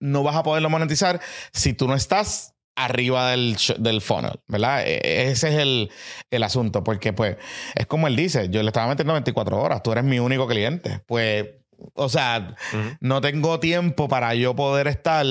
[0.00, 1.20] no vas a poderlo monetizar
[1.52, 4.82] si tú no estás arriba del, del funnel, ¿verdad?
[4.86, 5.90] E- Ese es el,
[6.30, 7.36] el asunto, porque pues
[7.74, 11.00] es como él dice, yo le estaba metiendo 24 horas, tú eres mi único cliente,
[11.06, 11.46] pues
[11.94, 12.54] o sea,
[13.00, 15.26] no tengo tiempo para yo poder estar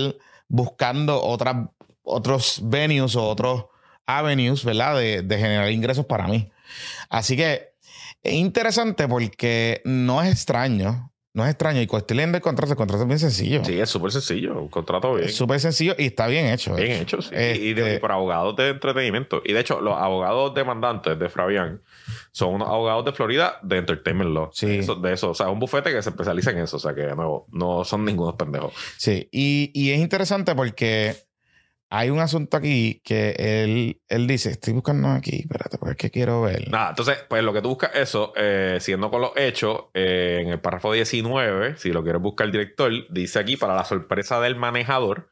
[0.47, 1.67] buscando otras,
[2.03, 3.65] otros venues o otros
[4.05, 4.97] avenues, ¿verdad?
[4.97, 6.51] De, de generar ingresos para mí.
[7.09, 7.73] Así que
[8.23, 11.81] es interesante porque no es extraño no es extraño.
[11.81, 13.63] Y cuando leyendo el contrato, el contrato es bien sencillo.
[13.63, 14.59] Sí, es súper sencillo.
[14.61, 15.29] Un contrato bien.
[15.29, 16.75] Es súper sencillo y está bien hecho.
[16.75, 17.33] Bien hecho, sí.
[17.35, 19.41] Y, de, Este- por abogados de entretenimiento.
[19.45, 21.81] Y de hecho, los abogados demandantes de Fabián
[22.31, 24.49] son unos abogados de Florida de Entertainment Law.
[24.53, 24.79] Sí.
[24.79, 25.29] Eso- de eso.
[25.31, 26.77] O sea, un bufete que se especializa en eso.
[26.77, 28.73] O sea, que de nuevo, no son ningunos pendejos.
[28.97, 29.29] Sí.
[29.31, 31.15] Y, y es interesante porque
[31.93, 36.09] hay un asunto aquí que él, él dice: Estoy buscando aquí, espérate, porque es que
[36.09, 36.71] quiero ver.
[36.71, 40.47] Nada, entonces, pues lo que tú buscas eso, eh, siendo con los hechos, eh, en
[40.47, 44.55] el párrafo 19, si lo quieres buscar el director, dice aquí, para la sorpresa del
[44.55, 45.27] manejador,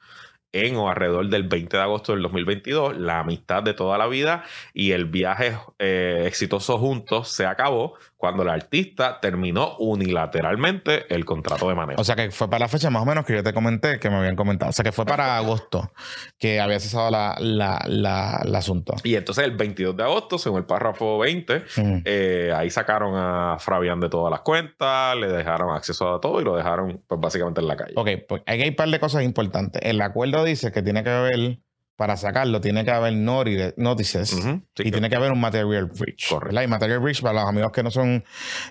[0.51, 4.43] en o alrededor del 20 de agosto del 2022, la amistad de toda la vida
[4.73, 11.69] y el viaje eh, exitoso juntos se acabó cuando el artista terminó unilateralmente el contrato
[11.69, 12.01] de manejo.
[12.01, 14.09] O sea que fue para la fecha más o menos que yo te comenté, que
[14.09, 14.69] me habían comentado.
[14.71, 15.91] O sea que fue para agosto
[16.37, 18.93] que había cesado la, la, la- el asunto.
[19.05, 22.01] y entonces el 22 de agosto, según el párrafo 20, Ujú.
[22.05, 26.43] Eh, ahí sacaron a Fabián de todas las cuentas, le dejaron acceso a todo y
[26.43, 27.93] lo dejaron pues básicamente en la calle.
[27.95, 29.81] Ok, pues hay un par de cosas importantes.
[29.83, 31.59] El acuerdo dice que tiene que haber,
[31.99, 36.29] para sacarlo, tiene que haber noti- notices sí, y tiene que haber un material breach.
[36.29, 36.63] Correcto.
[36.63, 38.23] Y material breach, para los amigos que no son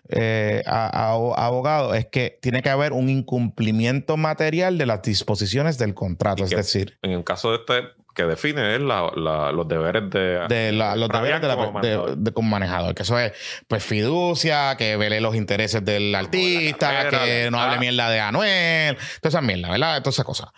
[0.09, 5.77] eh, a- a- abogados, es que tiene que haber un incumplimiento material de las disposiciones
[5.77, 6.41] del contrato.
[6.41, 7.83] Y Es que- decir, En el caso de este,
[8.19, 10.47] que define es la- la- los deberes de...
[10.49, 12.17] de la- los deberes de, de- manejador.
[12.17, 12.95] de- manejador.
[12.97, 13.33] Que eso es,
[13.69, 18.97] pues, fiducia, que vele los intereses del artista, carrera, que no hable mierda de Anuel,
[19.21, 20.03] toda esa mierda, ¿verdad?
[20.03, 20.49] Todas esas cosas.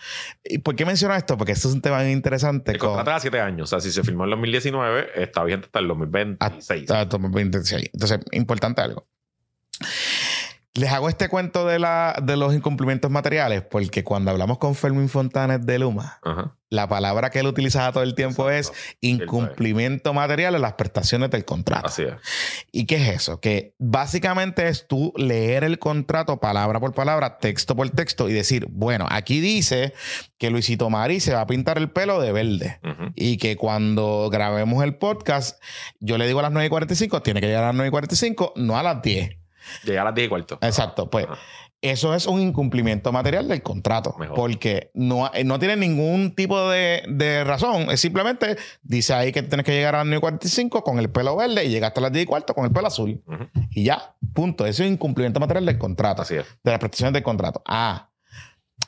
[0.43, 1.37] ¿Y por qué menciono esto?
[1.37, 2.73] Porque esto es un tema bien interesante.
[2.73, 3.65] El con- contrato era siete años.
[3.65, 6.91] O sea, si se firmó en el 2019, está vigente hasta el 2026.
[6.91, 7.91] hasta 2026.
[7.93, 9.07] Entonces, importante algo.
[10.75, 15.09] Les hago este cuento de, la, de los incumplimientos materiales porque cuando hablamos con Fermín
[15.09, 16.55] Fontanes de Luma, Ajá.
[16.69, 18.79] la palabra que él utilizaba todo el tiempo Exacto.
[18.79, 21.89] es incumplimiento material en las prestaciones del contrato.
[21.89, 22.15] Así es.
[22.71, 23.41] ¿Y qué es eso?
[23.41, 28.69] Que básicamente es tú leer el contrato palabra por palabra, texto por texto y decir,
[28.71, 29.93] bueno, aquí dice
[30.39, 32.79] que Luisito Mari se va a pintar el pelo de verde.
[33.17, 35.61] Y que cuando grabemos el podcast,
[35.99, 37.91] yo le digo a las 9 y 45, tiene que llegar a las 9 y
[37.91, 39.40] 45, no a las 10.
[39.85, 40.59] Llega a las 10 y cuarto.
[40.63, 41.39] Exacto, pues Ajá.
[41.81, 44.15] eso es un incumplimiento material del contrato.
[44.19, 44.37] Mejor.
[44.37, 47.91] Porque no, no tiene ningún tipo de, de razón.
[47.91, 51.11] Es simplemente, dice ahí que tienes que llegar a las 9 y 45 con el
[51.11, 53.23] pelo verde y llegaste a las 10 y cuarto con el pelo azul.
[53.71, 54.67] Y ya, punto.
[54.67, 56.23] Eso es un incumplimiento material del contrato.
[56.23, 56.47] Así es.
[56.63, 57.63] De las prestaciones del contrato.
[57.67, 58.11] Ah,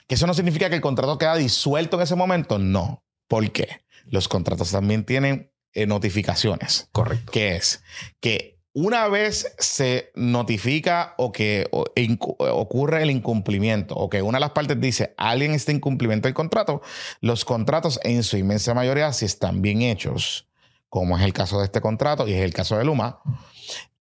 [0.07, 2.59] que eso no significa que el contrato queda disuelto en ese momento.
[2.59, 3.05] No.
[3.29, 3.83] ¿Por qué?
[4.07, 6.89] Los contratos también tienen eh, notificaciones.
[6.93, 7.33] Correcto.
[7.33, 7.83] que es
[8.21, 14.53] que una vez se notifica o que ocurre el incumplimiento o que una de las
[14.53, 16.81] partes dice alguien está en incumplimiento del contrato,
[17.21, 20.49] los contratos en su inmensa mayoría, si están bien hechos,
[20.89, 23.21] como es el caso de este contrato y es el caso de Luma,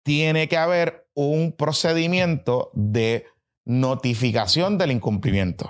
[0.03, 3.25] tiene que haber un procedimiento de
[3.65, 5.69] notificación del incumplimiento.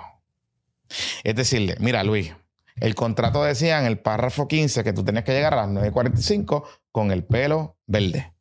[1.24, 2.32] Es decirle, mira Luis,
[2.76, 6.64] el contrato decía en el párrafo 15 que tú tenías que llegar a las 9.45
[6.90, 8.32] con el pelo verde.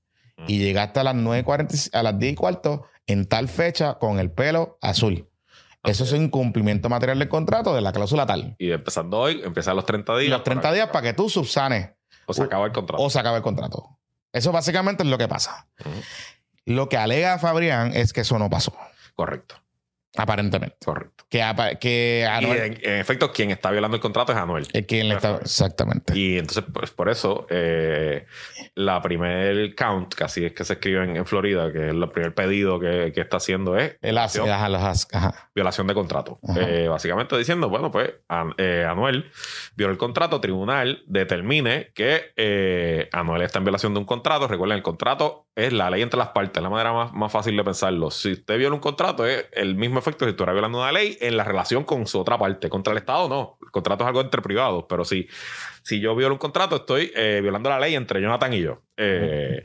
[0.47, 4.31] Y llegaste a las 9.40, a las 10 y cuarto en tal fecha con el
[4.31, 5.27] pelo azul.
[5.83, 8.55] Eso es un incumplimiento material del contrato de la cláusula tal.
[8.59, 10.31] Y empezando hoy, empiezan los 30 Y días.
[10.31, 11.91] los 30 días para que tú subsanes
[12.27, 13.01] O se acaba el contrato.
[13.03, 13.97] o se acabe el contrato.
[14.31, 15.67] Eso básicamente es lo que pasa.
[16.65, 18.73] Lo que alega Fabrián es que eso no pasó,
[19.15, 19.55] Correcto.
[20.17, 20.75] Aparentemente.
[20.83, 21.25] Correcto.
[21.29, 24.67] Que, que Y en, en efecto, quien está violando el contrato es Anuel.
[24.73, 25.37] es quien le está.
[25.37, 26.17] Exactamente.
[26.17, 28.25] Y entonces, pues por eso, eh,
[28.75, 32.09] la primer count, que así es que se escribe en, en Florida, que es el
[32.09, 35.49] primer pedido que, que está haciendo es El as, violación, ajá, los as- ajá.
[35.55, 36.39] violación de contrato.
[36.57, 39.31] Eh, básicamente diciendo, bueno, pues An- eh, Anuel
[39.77, 44.47] violó el contrato, tribunal determine que eh, Anuel está en violación de un contrato.
[44.49, 47.55] Recuerden, el contrato es la ley entre las partes, es la manera más, más fácil
[47.55, 48.11] de pensarlo.
[48.11, 51.37] Si usted viola un contrato, es el mismo efecto si estuviera violando una ley en
[51.37, 52.69] la relación con su otra parte.
[52.69, 53.57] Contra el Estado, no.
[53.61, 55.27] El contrato es algo entre privados, pero si,
[55.83, 58.81] si yo violo un contrato, estoy eh, violando la ley entre Jonathan y yo.
[58.97, 59.63] Eh,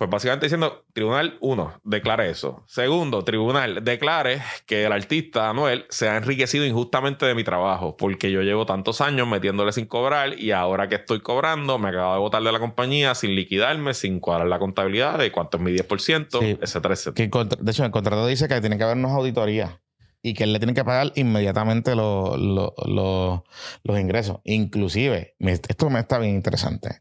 [0.00, 2.64] Pues básicamente diciendo, tribunal, uno, declare eso.
[2.66, 8.30] Segundo, tribunal, declare que el artista Anuel se ha enriquecido injustamente de mi trabajo, porque
[8.32, 12.18] yo llevo tantos años metiéndole sin cobrar y ahora que estoy cobrando, me acabo de
[12.18, 16.38] votar de la compañía sin liquidarme, sin cuadrar la contabilidad de cuánto es mi 10%,
[16.40, 16.56] Sí.
[16.62, 17.30] etcétera, etcétera.
[17.30, 19.80] Que de hecho, el contrato dice que tiene que haber unas auditorías
[20.22, 23.44] y que él le tiene que pagar inmediatamente lo- lo- lo-
[23.84, 24.38] los ingresos.
[24.44, 26.98] Inclusive, esto me está bien interesante.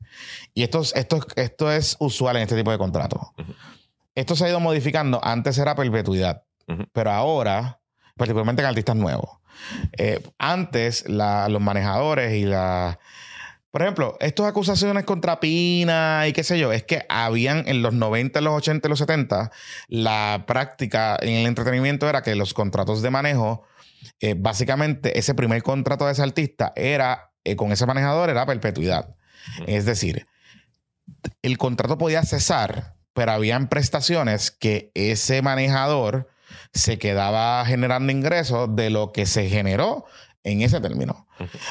[0.54, 3.22] Y esto, es- esto, es- esto es usual en este tipo de contratos.
[4.16, 5.20] Esto se ha ido modificando.
[5.24, 6.44] Antes era perpetuidad.
[6.94, 7.80] Pero ahora,
[8.16, 9.30] particularmente en artistas nuevos.
[9.98, 13.00] Eh, antes, la- los manejadores y la.
[13.72, 17.94] Por ejemplo, estas acusaciones contra Pina y qué sé yo, es que habían en los
[17.94, 19.52] 90, los 80, los 70,
[19.88, 23.64] la práctica en el entretenimiento era que los contratos de manejo,
[24.22, 29.16] eh, básicamente ese primer contrato de ese artista era, eh, con ese manejador, era perpetuidad.
[29.68, 30.26] Es decir,
[31.44, 36.28] el contrato podía cesar, pero habían prestaciones que ese manejador
[36.74, 40.06] se quedaba generando ingresos de lo que se generó
[40.44, 41.28] en ese término.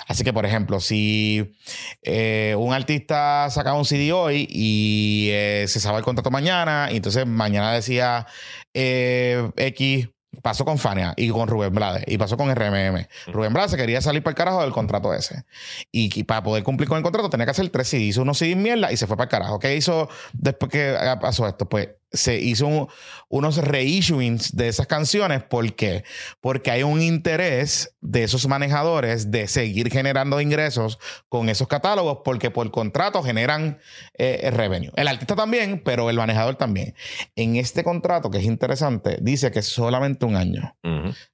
[0.07, 1.55] Así que, por ejemplo, si
[2.03, 7.27] eh, un artista sacaba un CD hoy y eh, cesaba el contrato mañana, y entonces
[7.27, 8.27] mañana decía
[8.75, 10.09] eh, X.
[10.43, 13.07] Pasó con Fania y con Rubén Blades y pasó con RMM.
[13.29, 15.45] Rubén Blades se quería salir para el carajo del contrato ese.
[15.91, 18.05] Y, para poder cumplir con el contrato tenía que hacer tres CD.
[18.05, 19.59] Hizo unos CD mierda y se fue para el carajo.
[19.59, 21.67] ¿Qué hizo después que ah, pasó esto?
[21.67, 22.89] Pues se hizo un-
[23.29, 25.43] unos reissuings de esas canciones.
[25.43, 26.05] ¿Por qué?
[26.41, 30.99] Porque hay un interés de esos manejadores de seguir generando ingresos
[31.29, 33.79] con esos catálogos porque por contrato generan
[34.17, 34.91] eh, revenue.
[34.97, 36.95] El artista también, pero el manejador también.
[37.37, 40.77] En este contrato, que es interesante, dice que es solamente un año.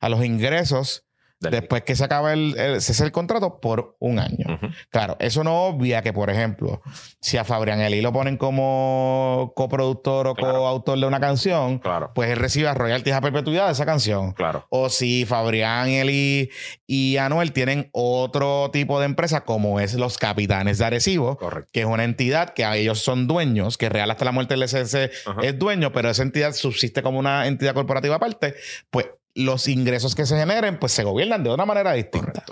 [0.01, 1.05] A los ingresos,
[1.41, 4.59] después que se acaba el, el, contrato, por un año.
[4.91, 6.81] Claro, eso no obvia que, por ejemplo,
[7.21, 10.55] si a Fabrián Eli lo ponen como coproductor o Claro.
[10.59, 14.33] coautor de una canción, Claro, pues él recibe royalties a perpetuidad de esa canción.
[14.33, 14.67] claro.
[14.71, 16.51] O si Fabrián, Eli
[16.87, 21.71] y Anuel tienen otro tipo de empresa, como es los Capitanes de Arecibo, Correcto.
[21.73, 24.63] que es una entidad que a ellos son dueños, que real hasta la muerte del
[24.63, 25.11] SS
[25.43, 28.55] es dueño, pero esa entidad subsiste como una entidad corporativa aparte,
[28.91, 32.45] pues los ingresos que se generen, pues se gobiernan de una manera distinta.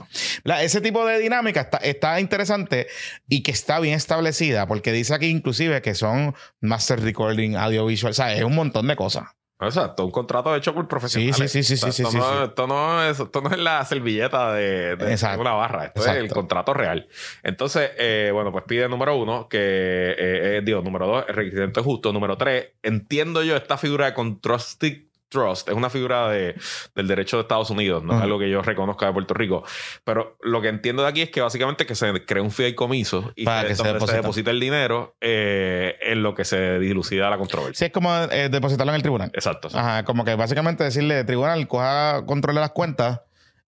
[0.60, 2.88] Ese tipo de dinámica está, está interesante
[3.28, 8.14] y que está bien establecida, porque dice aquí inclusive que son master recording, audiovisual, o
[8.14, 9.24] sea, es un montón de cosas.
[9.60, 11.52] Exacto, un contrato hecho por profesionales.
[11.52, 12.44] Sí, sí, sí, sí, O sea, sí, esto, sí, no, sí.
[12.48, 15.40] Esto, no es, esto no es la servilleta de, de Exacto.
[15.40, 16.34] una barra, esto es el Exacto.
[16.34, 17.08] contrato real.
[17.44, 21.84] Entonces, eh, bueno, pues pide número uno, que eh, eh, digo, número dos, el requisito
[21.84, 22.12] justo.
[22.12, 26.54] Número tres, entiendo yo esta figura de contrastic trust, es una figura de,
[26.94, 29.64] del derecho de Estados Unidos, no es algo que yo reconozca de Puerto Rico.
[30.04, 33.44] Pero lo que entiendo de aquí es que básicamente que se crea un fideicomiso y
[33.44, 33.74] Para se, que
[34.06, 34.50] se deposita.
[34.50, 37.78] el dinero eh, en lo que se dilucida la controversia.
[37.78, 39.30] Sí, es como eh, depositarlo en el tribunal.
[39.34, 39.68] Exacto.
[39.72, 43.20] Ajá, como que básicamente decirle, tribunal, coja control de las cuentas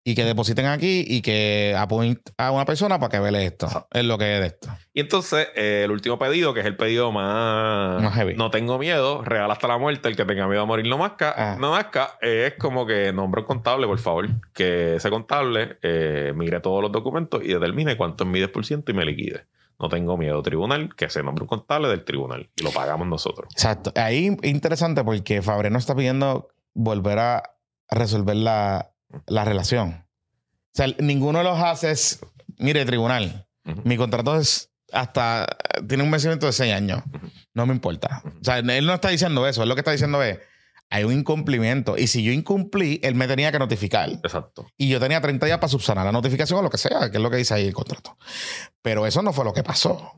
[0.07, 3.89] y que depositen aquí y que apunten a una persona para que vele esto.
[3.91, 4.69] Es lo que es de esto.
[4.93, 8.35] Y entonces, eh, el último pedido, que es el pedido más, Más heavy.
[8.35, 11.35] No tengo miedo, real hasta la muerte, el que tenga miedo a morir no masca.
[11.37, 11.57] Ah.
[11.59, 14.29] No masca, eh, es como que nombre un contable, por favor.
[14.53, 18.93] Que ese contable eh, mire todos los documentos y determine cuánto es mi 10% y
[18.93, 19.47] me liquide.
[19.81, 23.49] No tengo miedo, tribunal, que se nombre un contable del tribunal y lo pagamos nosotros.
[23.53, 23.91] Exacto.
[23.97, 27.43] Ahí interesante porque Fabre no está pidiendo volver a
[27.91, 28.94] resolver la,
[29.27, 30.07] la relación.
[30.75, 32.21] O sea, ninguno de los haces,
[32.59, 33.47] mire, tribunal,
[33.85, 35.47] mi contrato es hasta,
[35.89, 37.03] tiene un vencimiento de seis años.
[37.53, 38.23] No me importa.
[38.25, 39.63] O sea, él no está diciendo eso.
[39.63, 40.39] Él lo que está diciendo es,
[40.91, 41.97] hay un incumplimiento.
[41.97, 44.09] Y si yo incumplí, él me tenía que notificar.
[44.11, 44.67] Exacto.
[44.77, 47.23] Y yo tenía 30 días para subsanar la notificación o lo que sea, que es
[47.23, 48.17] lo que dice ahí el contrato.
[48.83, 50.13] Pero eso no fue lo que pasó.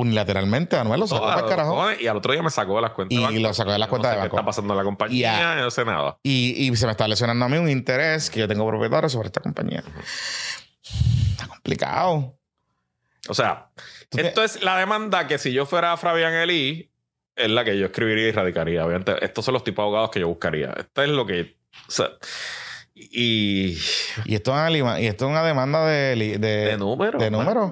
[0.00, 1.92] Unilateralmente, Anuel lo sacó para el carajo.
[1.92, 3.40] y al otro día me sacó de las cuentas Y de banco.
[3.40, 4.36] lo sacó de las cuentas no de sé banco.
[4.36, 5.38] ¿Qué está pasando en la compañía?
[5.38, 5.56] Ya.
[5.56, 6.18] Yo no sé nada.
[6.22, 9.26] Y, y se me está lesionando a mí un interés que yo tengo propietario sobre
[9.26, 9.82] esta compañía.
[11.32, 12.38] Está complicado.
[13.28, 13.68] O sea,
[14.08, 16.90] ¿Tú qué- esto es la demanda que si yo fuera Fabián Eli,
[17.36, 18.84] es la que yo escribiría y radicaría.
[18.84, 20.74] Obviamente, estos son los tipos de abogados que yo buscaría.
[20.76, 21.56] Esto es lo que.
[21.88, 22.08] O sea,
[23.10, 23.78] y.
[24.24, 27.20] Y esto es una, y esto es una demanda de, de, De números.
[27.20, 27.26] de.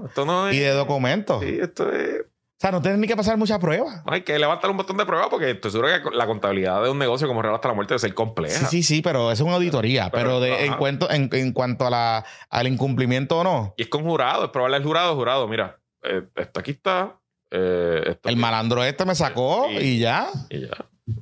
[0.08, 0.54] Esto no es.
[0.54, 1.42] y de documentos.
[1.42, 2.22] Sí, esto es.
[2.22, 4.02] O sea, no tienes ni que pasar muchas pruebas.
[4.06, 6.98] Hay que levantar un botón de prueba porque estoy seguro que la contabilidad de un
[6.98, 8.58] negocio como Real hasta la muerte debe ser compleja.
[8.60, 10.08] Sí, sí, sí, pero eso es una auditoría.
[10.10, 13.82] Pero, Pero, de, en, cuanto, en, en cuanto a la, al incumplimiento o no, Y
[13.82, 15.46] es con jurado, es probable el jurado, jurado.
[15.48, 17.16] Mira, eh, esto aquí está.
[17.50, 20.28] eh, esto el aquí- malandro este me sacó y ya.
[20.48, 20.86] Y ya.
[21.06, 21.14] Y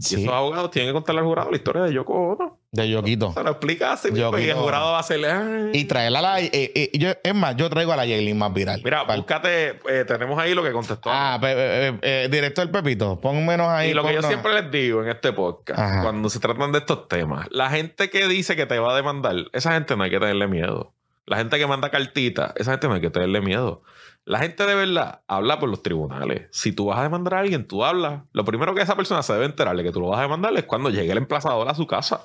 [0.00, 2.58] Sí, esos abogados tienen que contarle al jurado la historia de Yoko Ono.
[2.72, 3.34] De Yoquito.
[3.34, 4.10] Se lo explica así.
[4.10, 5.30] Mismo, y el jurado va a hacerle.
[5.30, 5.70] "Ay".
[5.74, 6.40] Y traerla a la.
[6.40, 8.80] eh, eh, yo, es más, yo traigo a la Yailin más viral.
[8.82, 9.78] Mira, Pal- búscate.
[9.90, 11.10] eh, tenemos ahí lo que contestó.
[11.12, 13.20] Ah, eh, eh, directo del Pepito.
[13.20, 13.90] Pon menos ahí.
[13.90, 16.02] y lo que yo siempre les digo en este podcast, Ajá.
[16.02, 19.36] cuando se tratan de estos temas, la gente que dice que te va a demandar,
[19.52, 20.94] esa gente no hay que tenerle miedo.
[21.26, 23.82] La gente que manda cartitas, esa gente no hay que tenerle miedo.
[24.24, 26.46] La gente de verdad habla por los tribunales.
[26.52, 28.22] Si tú vas a demandar a alguien, tú hablas.
[28.32, 30.56] Lo primero que esa persona se debe enterar de que tú lo vas a demandar
[30.56, 32.24] es cuando llegue el emplazador a su casa.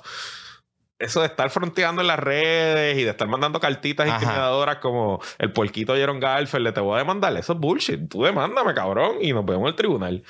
[1.00, 4.16] Eso de estar fronteando en las redes y de estar mandando cartitas Ajá.
[4.16, 7.36] intimidadoras como el puerquito Jaron Garfield, le te voy a demandar.
[7.36, 8.08] Eso es bullshit.
[8.08, 10.24] Tú demándame, cabrón, y nos vemos en el tribunal.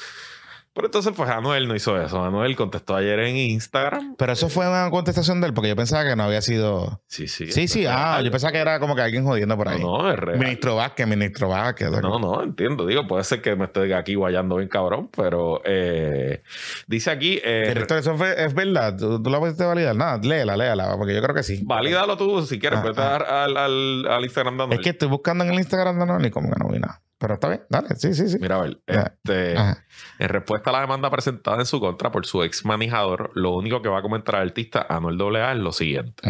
[0.79, 2.25] Pero entonces, pues Anuel no hizo eso.
[2.25, 4.15] Anuel contestó ayer en Instagram.
[4.17, 7.03] Pero eso fue una contestación de él, porque yo pensaba que no había sido.
[7.09, 7.51] Sí, sí.
[7.51, 9.81] Sí, sí, ah, yo pensaba que era como que alguien jodiendo por ahí.
[9.81, 10.39] No, no, es real.
[10.39, 11.91] Ministro Vázquez, ministro Vázquez.
[12.01, 12.87] No, no, entiendo.
[12.87, 16.45] Digo, puede ser que me esté aquí guayando bien cabrón, pero eh,
[16.87, 17.41] dice aquí.
[17.43, 18.97] Eh, Director, eso fue- es verdad.
[18.97, 19.97] ¿Tú, tú la pudiste validar?
[19.97, 21.61] Nada, léela, léela, porque yo creo que sí.
[21.65, 22.79] valídalo tú si quieres.
[22.79, 24.79] Ah, vete a dar al, al, al Instagram de Anuel.
[24.79, 27.03] Es que estoy buscando en el Instagram de Anuel y como que no vi nada.
[27.19, 28.39] Pero está bien, dale, sí, sí, sí.
[28.41, 32.45] Mira, a ver, este, en respuesta a la demanda presentada en su contra por su
[32.45, 36.23] ex manejador, lo único que va a comentar el artista Anuel AA es lo siguiente.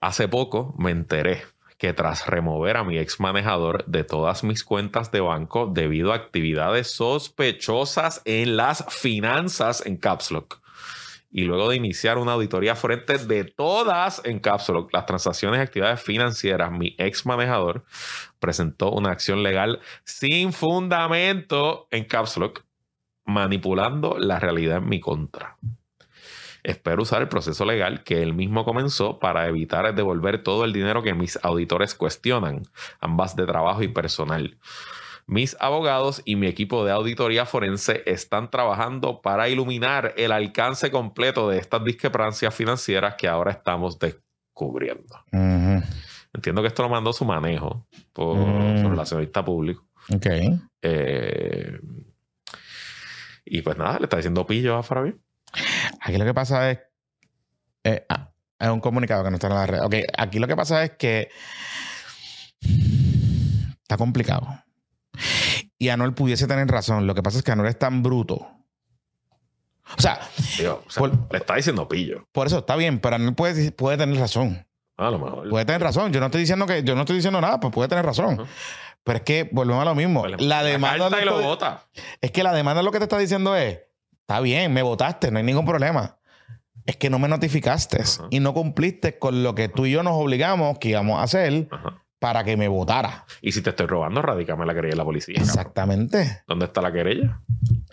[0.00, 1.42] Hace poco me enteré
[1.80, 6.16] que tras remover a mi ex manejador de todas mis cuentas de banco debido a
[6.16, 10.59] actividades sospechosas en las finanzas en Caps Lock,
[11.30, 15.62] y luego de iniciar una auditoría frente de todas en Caps Lock, las transacciones y
[15.62, 17.84] actividades financieras, mi ex manejador
[18.40, 22.64] presentó una acción legal sin fundamento en Caps Lock,
[23.24, 25.56] manipulando la realidad en mi contra.
[26.62, 31.02] Espero usar el proceso legal que él mismo comenzó para evitar devolver todo el dinero
[31.02, 32.62] que mis auditores cuestionan,
[33.00, 34.58] ambas de trabajo y personal.
[35.26, 41.48] Mis abogados y mi equipo de auditoría forense están trabajando para iluminar el alcance completo
[41.48, 45.16] de estas discrepancias financieras que ahora estamos descubriendo.
[46.32, 48.82] Entiendo que esto lo mandó su manejo por Mm.
[48.82, 49.86] su relacionista público.
[50.14, 50.26] Ok.
[50.82, 51.78] Eh,
[53.44, 55.20] y pues nada, le está diciendo pillo a Fabián.
[56.00, 56.78] Aquí lo que pasa es.
[57.84, 59.80] eh, ah, es un comunicado que no está en la red.
[59.82, 61.28] Ok, aquí lo que pasa es que.
[63.82, 64.46] Está complicado.
[65.80, 67.06] Y Anuel pudiese tener razón.
[67.08, 68.34] Lo que pasa es que Anuel es tan bruto.
[69.98, 70.20] O sea,
[70.58, 72.28] Digo, o sea, Por- le está diciendo pillo.
[72.32, 74.64] por eso está bien, pero Anuel puede, puede tener razón.
[74.96, 75.48] A lo mejor.
[75.48, 76.12] Puede tener razón.
[76.12, 78.46] Yo no estoy diciendo que yo no estoy diciendo nada, pues puede tener razón.
[79.02, 80.20] Pero es que volvemos a lo mismo.
[80.20, 81.86] Pues La manda demanda de lo vota.
[82.20, 83.80] es que la demanda lo que te está diciendo es,
[84.20, 86.18] está bien, me votaste, no hay ningún problema.
[86.84, 90.12] Es que no me notificaste y no cumpliste con lo que tú y yo nos
[90.14, 91.99] obligamos que íbamos a hacer Ajá.
[92.20, 93.24] Para que me votara.
[93.42, 95.34] Y si te estoy robando, radícame la querella en la policía.
[95.34, 95.48] cabrón.
[95.50, 96.42] Exactamente.
[96.46, 97.40] ¿Dónde está la querella?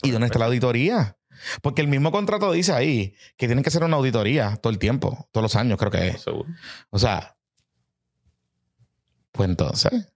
[0.03, 1.17] ¿Y dónde está la auditoría?
[1.61, 5.27] Porque el mismo contrato dice ahí que tienen que hacer una auditoría todo el tiempo,
[5.31, 6.21] todos los años creo que es.
[6.21, 6.49] Seguro.
[6.89, 7.35] O sea,
[9.31, 10.11] pues entonces,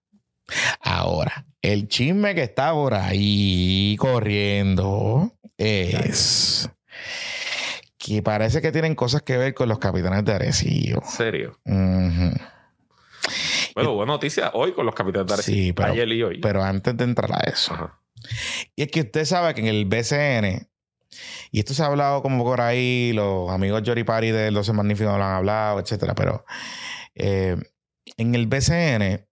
[0.81, 6.69] ahora, el chisme que está por ahí corriendo es
[7.97, 11.01] que parece que tienen cosas que ver con los capitanes de Arecibo.
[11.03, 11.59] En serio.
[11.65, 12.33] Ujú.
[13.75, 15.55] Bueno, buena noticia hoy con los capitanes de Arecibo.
[15.55, 16.39] Sí, pero- Ayer y hoy.
[16.39, 17.99] Pero antes de entrar a eso, Ajá.
[18.75, 20.67] y es que usted sabe que en el BCN,
[21.51, 25.17] y esto se ha hablado como por ahí, los amigos Jory Party del 12 Magníficos
[25.17, 26.45] lo han hablado, etcétera, pero
[27.15, 27.57] eh,
[28.17, 29.27] en el BCN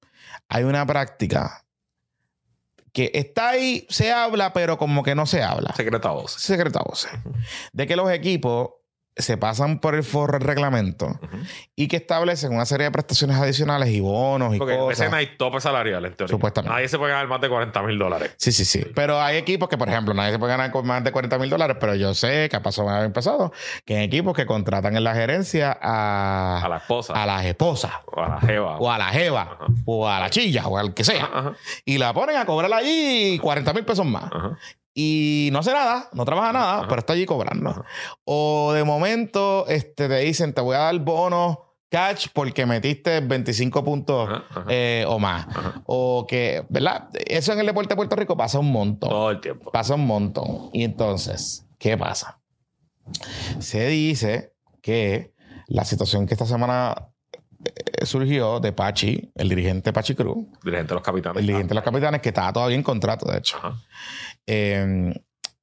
[0.50, 1.66] hay una práctica
[2.92, 5.74] que está ahí, se habla, pero como que no se habla.
[5.76, 6.32] Secreta voz.
[6.34, 7.12] Secreta voces.
[7.72, 8.72] De que los equipos
[9.16, 11.20] se pasan por el forro del reglamento
[11.76, 15.08] y que establecen una serie de prestaciones adicionales y bonos y Porque cosas.
[15.08, 16.32] BCN hay tope salarial, en teoría.
[16.32, 16.74] Supuestamente.
[16.74, 18.34] Nadie se puede ganar más de 40 mil dólares.
[18.38, 18.86] Sí, sí, sí.
[18.96, 21.50] Pero hay equipos que, por ejemplo, nadie se puede ganar con más de 40 mil
[21.50, 23.52] dólares, pero yo sé que ha pasado una vez pasado
[23.84, 27.14] que hay equipos que contratan en la gerencia a, A la esposa.
[27.22, 28.78] a las esposas, o a la jeva.
[28.78, 29.66] o a la jeva, Ajá.
[29.86, 31.54] o a la chilla, o al que sea, Ajá, ajá,
[31.84, 34.32] y la ponen a cobrar allí 40 mil pesos más.
[34.94, 36.88] Y no hace nada, no trabaja nada, Ajá.
[36.90, 37.70] pero está allí cobrando.
[37.70, 37.86] Ajá.
[38.26, 43.84] O de momento este, te dicen, te voy a dar bono catch porque metiste 25
[43.84, 44.66] puntos Ajá, ajá.
[44.70, 45.48] eh, o más.
[45.48, 45.82] Ajá.
[45.86, 47.10] O que, ¿verdad?
[47.26, 49.10] Eso en el deporte de Puerto Rico pasa un montón.
[49.10, 49.72] Todo el tiempo.
[49.72, 50.70] Pasa un montón.
[50.74, 52.40] Y entonces, ¿qué pasa?
[53.60, 55.34] Se dice que
[55.68, 57.10] la situación que esta semana
[57.66, 61.40] eh, surgió de Pachi, el dirigente Pachi Cruz, Dirigente de los capitanes.
[61.42, 63.58] el dirigente de los capitanes, que estaba todavía en contrato, de hecho.
[64.52, 65.14] Eh,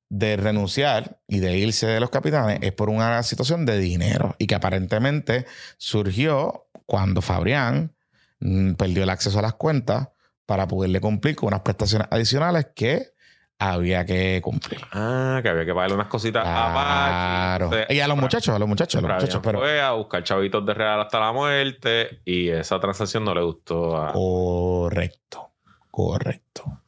[0.08, 4.46] de renunciar y de irse de los capitanes es por una situación de dinero y
[4.46, 7.92] que aparentemente surgió cuando Fabrián
[8.38, 10.08] mm, perdió el acceso a las cuentas
[10.46, 13.16] para poderle cumplir con unas prestaciones adicionales que
[13.58, 14.80] había que cumplir.
[14.92, 17.70] Ah, que había que pagarle unas cositas Claro.
[17.88, 20.64] Y a los muchachos, a los muchachos, a los muchachos, pero fue a buscar chavitos
[20.64, 24.12] de real hasta la muerte y esa transacción no le gustó a...
[24.12, 25.50] correcto,
[25.90, 26.80] correcto.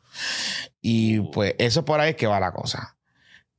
[0.81, 2.97] Y pues eso por ahí es que va la cosa.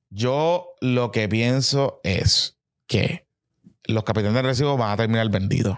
[0.09, 2.57] Yo lo que pienso es
[2.87, 3.27] que
[3.85, 5.77] los capitanes de recibo van a terminar vendidos.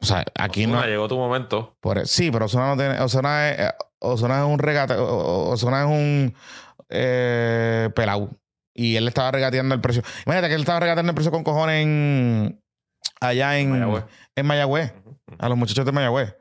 [0.00, 0.82] O sea, aquí no.
[0.84, 1.76] Llegó tu momento.
[1.80, 2.98] por- sí, pero Osuna no tiene.
[3.00, 4.94] Osuna es, Osuna es un regate.
[4.98, 6.34] Osuna es un
[6.88, 8.30] eh, pelao.
[8.74, 10.02] Y él estaba regateando el precio.
[10.26, 12.62] Imagínate que él estaba regateando el precio con cojones en,
[13.20, 14.04] allá en Mayagüez.
[14.36, 14.94] en Mayagüez.
[15.38, 16.34] A los muchachos de Mayagüez.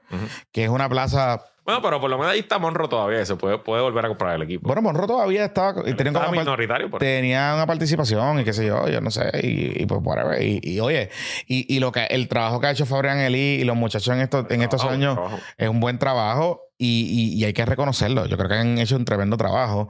[0.51, 1.43] Que es una plaza.
[1.69, 3.23] Bueno, pero por lo menos ahí está Monro todavía.
[3.25, 4.65] Se puede, puede volver a comprar el equipo.
[4.67, 5.73] Bueno, Monroe todavía estaba.
[5.83, 9.11] tenía, Estaba una par- minoritario, pero- tenía una participación y qué sé yo, yo no
[9.11, 9.29] sé.
[9.43, 10.41] Y, y pues, whatever.
[10.41, 11.09] Y, y, oye,
[11.47, 14.21] y, y lo que el trabajo que ha hecho Fabrián Eli y los muchachos en
[14.21, 15.37] estos, en estos Trabajo, años trabajo.
[15.57, 18.25] es un buen trabajo y, y- y hay que reconocerlo.
[18.25, 19.89] Yo creo que han hecho un tremendo trabajo.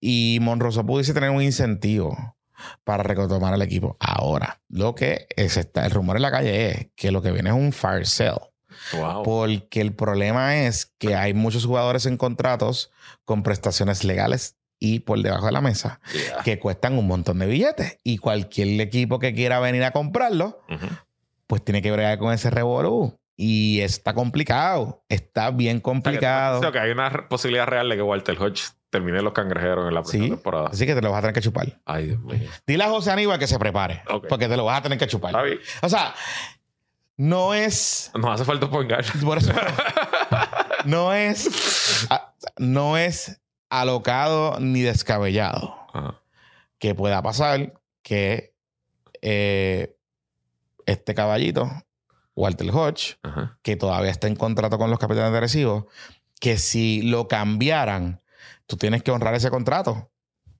[0.00, 2.16] Y Monroso pudiese tener un incentivo
[2.84, 3.96] para retomar el equipo.
[4.00, 7.50] Ahora, lo que es está, el rumor en la calle es que lo que viene
[7.50, 8.38] es un fire sale.
[8.92, 9.22] Wow.
[9.22, 12.90] Porque el problema es que hay muchos jugadores en contratos
[13.24, 16.42] con prestaciones legales y por debajo de la mesa Yeah.
[16.44, 17.98] que cuestan un montón de billetes.
[18.04, 20.62] Y cualquier equipo que quiera venir a comprarlo,
[21.46, 23.18] pues tiene que bregar con ese revolú.
[23.40, 25.04] Y está complicado.
[25.08, 26.72] Está bien O sea, que complicado.
[26.80, 30.30] hay una posibilidad real de que Walter Hodge termine los cangrejeros en la próxima Sí.
[30.30, 30.68] temporada.
[30.72, 31.78] Así que te lo vas a tener que chupar.
[31.84, 32.48] Ay, Dios mío.
[32.66, 34.02] Dile a José Aníbal que se prepare.
[34.28, 35.34] Porque te lo vas a tener que chupar.
[35.82, 36.14] O sea,
[37.18, 38.10] no es.
[38.14, 38.88] Nos hace falta un.
[39.24, 39.52] Por eso.
[40.84, 42.06] no es.
[42.10, 43.40] a- No es
[43.70, 46.22] alocado ni descabellado Ajá.
[46.78, 48.54] que pueda pasar que
[49.20, 49.94] eh,
[50.86, 51.70] este caballito,
[52.34, 53.58] Walter Hodge, Ajá.
[53.62, 55.88] que todavía está en contrato con los capitanes de Arecibo,
[56.40, 58.22] que si lo cambiaran,
[58.66, 60.10] tú tienes que honrar ese contrato.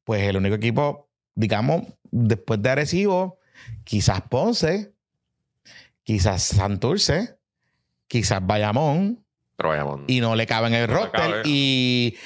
[0.04, 3.38] Pues el único equipo, digamos, después de Arecibo,
[3.84, 4.92] quizás Ponce,
[6.08, 7.36] quizás Santurce,
[8.06, 9.22] quizás Bayamón,
[9.58, 10.00] Pero vayamos.
[10.06, 11.42] y no le cabe en el No roster, cabe.
[11.44, 12.16] y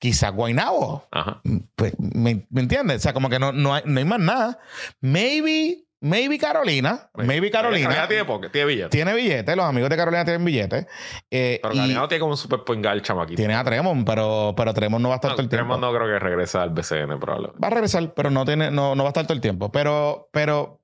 [0.00, 1.06] quizás Guaynabo.
[1.12, 1.40] Ajá.
[1.76, 2.96] Pues, ¿me, me entiendes?
[2.96, 4.58] O sea, como que no, no, hay, no hay más nada.
[5.00, 7.10] Maybe, maybe Carolina.
[7.14, 7.88] Maybe Carolina.
[7.90, 8.88] Carolina tiene, poque- tiene billete.
[8.88, 9.56] Tiene billetes.
[9.56, 10.86] Los amigos de Carolina tienen billetes.
[11.30, 13.36] Eh, Pero Carolina no tiene como un super guard chamaquito.
[13.36, 15.74] tiene a Tremont, pero, pero Tremont no va a estar No, todo el tiempo.
[15.74, 17.60] Tremont no creo que regrese al BCN, probablemente.
[17.62, 19.70] Va a regresar, pero no, tiene, no, no va a estar todo el tiempo.
[19.70, 20.80] Pero, pero,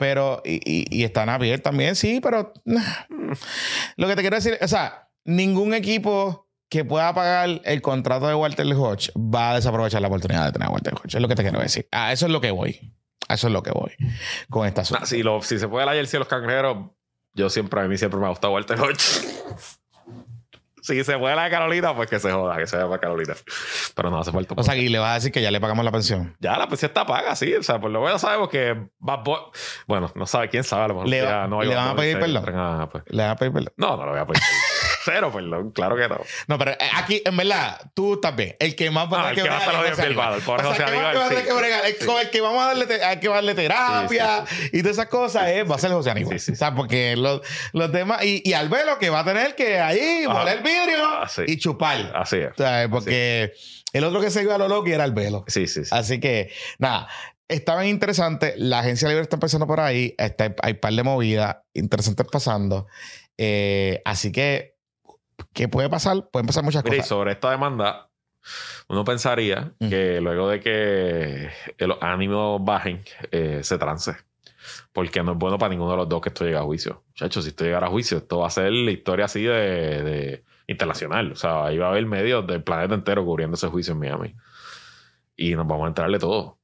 [0.00, 2.54] pero, y, y, y está Navier también, sí, pero
[3.96, 8.34] lo que te quiero decir, o sea, ningún equipo que pueda pagar el contrato de
[8.34, 11.16] Walter Hodge va a desaprovechar la oportunidad de tener a Walter Hodge.
[11.16, 11.86] Es lo que te quiero decir.
[11.92, 12.94] A eso es lo que voy.
[13.28, 13.92] A eso es lo que voy
[14.48, 16.90] con esta Nah, si se puede la jersey de los cangrejeros,
[17.34, 19.28] yo siempre, a mí siempre me ha gustado Walter Hodge.
[20.82, 23.34] Si se puede la Carolina, pues que se joda, que se vaya para Carolina.
[23.94, 24.54] Pero no hace falta.
[24.56, 26.36] O sea, y le vas a decir que ya le pagamos la pensión.
[26.40, 27.54] ya la pensión está paga, sí.
[27.54, 29.40] O sea, por lo menos sabemos que Bad Boy-
[29.86, 30.84] Bueno, no sabe quién sabe.
[30.84, 32.88] A lo mejor Le va- ya no hay le van a pedir perdón.
[32.90, 33.04] pues.
[33.08, 33.72] Le vas a pedir perdón.
[33.76, 34.42] No, no lo voy a pedir.
[35.02, 35.70] Cero, perdón.
[35.72, 36.20] Claro que no.
[36.46, 38.56] No, pero eh, aquí, en verdad, tú bien.
[38.58, 40.74] El que más va a tener el que va a estar Bilbao, el pobre O
[40.74, 41.46] sea, José el que sí.
[41.46, 42.06] que bregar, el- Sí.
[42.06, 45.48] con el que vamos a darle, hay que darle terapia Sí, y todas esas cosas,
[45.48, 46.38] eh, va a ser José Aníbal.
[46.38, 47.40] Sí, sí, O sea, porque los,
[47.72, 51.04] los demás, y, y Albelo que va a tener que ahí Ah, moler el vidrio
[51.04, 52.12] ah, y chupar.
[52.14, 52.50] Así es.
[52.52, 53.52] O sea, porque
[53.92, 55.44] el otro que se iba a lo loco era Albelo.
[55.48, 55.90] Sí, sí, sí.
[55.94, 57.08] Así que, nada,
[57.48, 58.54] está bien interesante.
[58.56, 60.14] La agencia libre está empezando por ahí.
[60.18, 62.86] Está, hay un par de movidas interesantes pasando.
[63.38, 64.76] Eh, así que,
[65.52, 66.28] ¿qué puede pasar?
[66.30, 67.08] Pueden pasar muchas Mira, y cosas.
[67.08, 68.10] sobre esta demanda,
[68.88, 74.16] uno pensaría que luego de que los ánimos bajen, eh, se trance.
[74.92, 77.02] Porque no es bueno para ninguno de los dos que esto llegue a juicio.
[77.08, 79.52] Muchachos, si esto llegara a juicio, esto va a ser la historia así de,
[80.02, 81.32] de internacional.
[81.32, 84.34] O sea, ahí va a haber medios del planeta entero cubriendo ese juicio en Miami.
[85.36, 86.59] Y nos vamos a enterarle todo.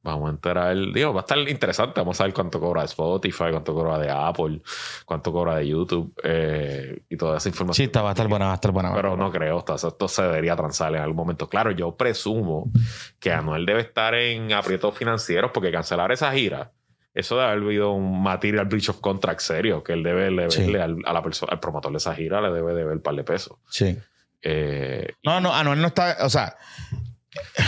[0.00, 2.00] Vamos a enterar, digo, va a estar interesante.
[2.00, 4.62] Vamos a ver cuánto cobra de Spotify, cuánto cobra de Apple,
[5.04, 7.74] cuánto cobra de YouTube eh, y toda esa información.
[7.74, 8.94] Sí, está, va a estar buena, va a estar buena.
[8.94, 11.48] Pero no creo, esto, esto se debería transar en algún momento.
[11.48, 12.70] Claro, yo presumo
[13.18, 16.70] que Anuel debe estar en aprietos financieros porque cancelar esa gira,
[17.12, 20.74] eso debe haber habido un material breach of contract serio que él debe deberle Sí.
[20.76, 23.24] al, a la persona, al promotor de esa gira, le debe deber un par de
[23.24, 23.58] pesos.
[23.68, 23.98] Sí.
[24.42, 26.56] Eh, No, no, Anuel no está, o sea,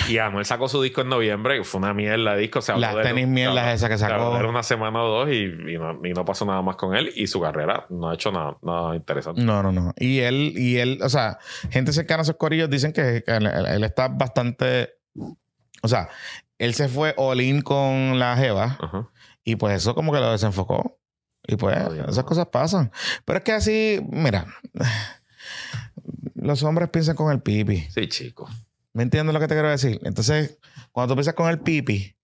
[0.09, 2.63] y Anuel sacó su disco en noviembre fue una mierda de disco.
[2.63, 4.37] Se Las de tenis mierdas esas que sacó.
[4.39, 7.13] él una semana o dos y, y no, y no pasó nada más con él
[7.15, 9.43] y su carrera no ha hecho nada, nada interesante.
[9.43, 9.93] no, no, no.
[9.99, 11.39] Y él, y él, o sea,
[11.71, 14.95] gente cercana a esos corillos dicen que, que él, él está bastante,
[15.83, 16.09] o sea,
[16.59, 18.79] él se fue all in con la Jeva
[19.45, 20.99] y pues eso como que lo desenfocó.
[21.47, 21.77] Y pues
[22.09, 22.93] esas cosas pasan.
[23.25, 24.47] Pero es que así, mira,
[26.35, 27.89] los hombres piensan con el pipi.
[27.91, 28.49] Sí, chico.
[28.93, 30.01] ¿Me entiendes lo que te quiero decir?
[30.05, 30.59] Entonces,
[30.93, 32.17] cuando tú piensas con el pipi,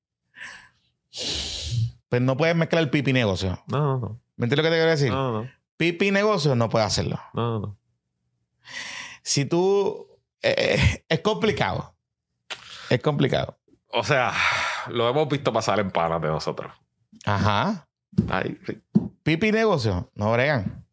[2.09, 3.62] pues no puedes mezclar el pipi y negocio.
[3.69, 4.21] No, no, no.
[4.37, 5.11] ¿Me entiendes lo que te quiero decir?
[5.11, 7.21] No, no, Pipi y negocio no puedes hacerlo.
[7.35, 7.79] no, no.
[9.23, 10.07] Si tú...
[10.43, 11.95] eh, es complicado.
[12.91, 13.59] Es complicado.
[13.89, 14.33] O sea,
[14.89, 16.73] lo hemos visto pasar en panas de nosotros.
[17.25, 17.89] Ajá.
[18.29, 18.81] Ay, sí.
[19.23, 20.87] Pipi y negocio no bregan.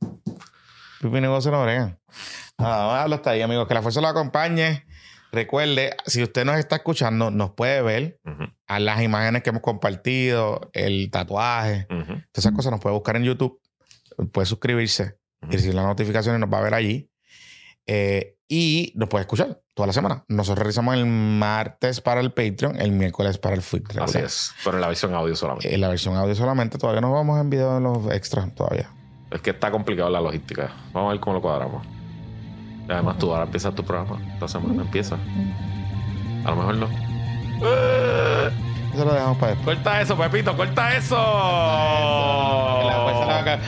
[1.00, 2.00] Pipi y negocio no bregan.
[2.58, 3.68] Nada, a dejarlo hasta ahí, amigos.
[3.68, 4.86] Que la fuerza lo acompañe.
[5.34, 8.20] Recuerde, si usted nos está escuchando, nos puede ver
[8.68, 12.72] a las imágenes que hemos compartido, el tatuaje, todas esas cosas.
[12.72, 13.60] Nos puede buscar en YouTube.
[14.32, 16.40] Puede suscribirse y recibir las notificaciones.
[16.40, 17.10] Nos va a ver allí.
[17.88, 20.24] Eh, y nos puedes escuchar toda la semana.
[20.28, 23.86] Nosotros realizamos el martes para el Patreon, el miércoles para el feed.
[24.00, 25.74] Así es, pero en la versión audio solamente.
[25.74, 28.92] En la versión audio solamente, todavía no vamos en video en los extras todavía.
[29.32, 30.72] Es que está complicado la logística.
[30.94, 32.03] Vamos a ver cómo lo cuadramos.
[32.90, 34.20] Además, tú ahora empiezas tu programa.
[34.34, 35.18] Esta semana empieza.
[36.46, 36.88] A lo mejor no.
[38.94, 39.78] Eso lo dejamos para después.
[39.78, 41.16] Corta eso, Pepito, corta eso.
[42.86, 43.60] La fuerza la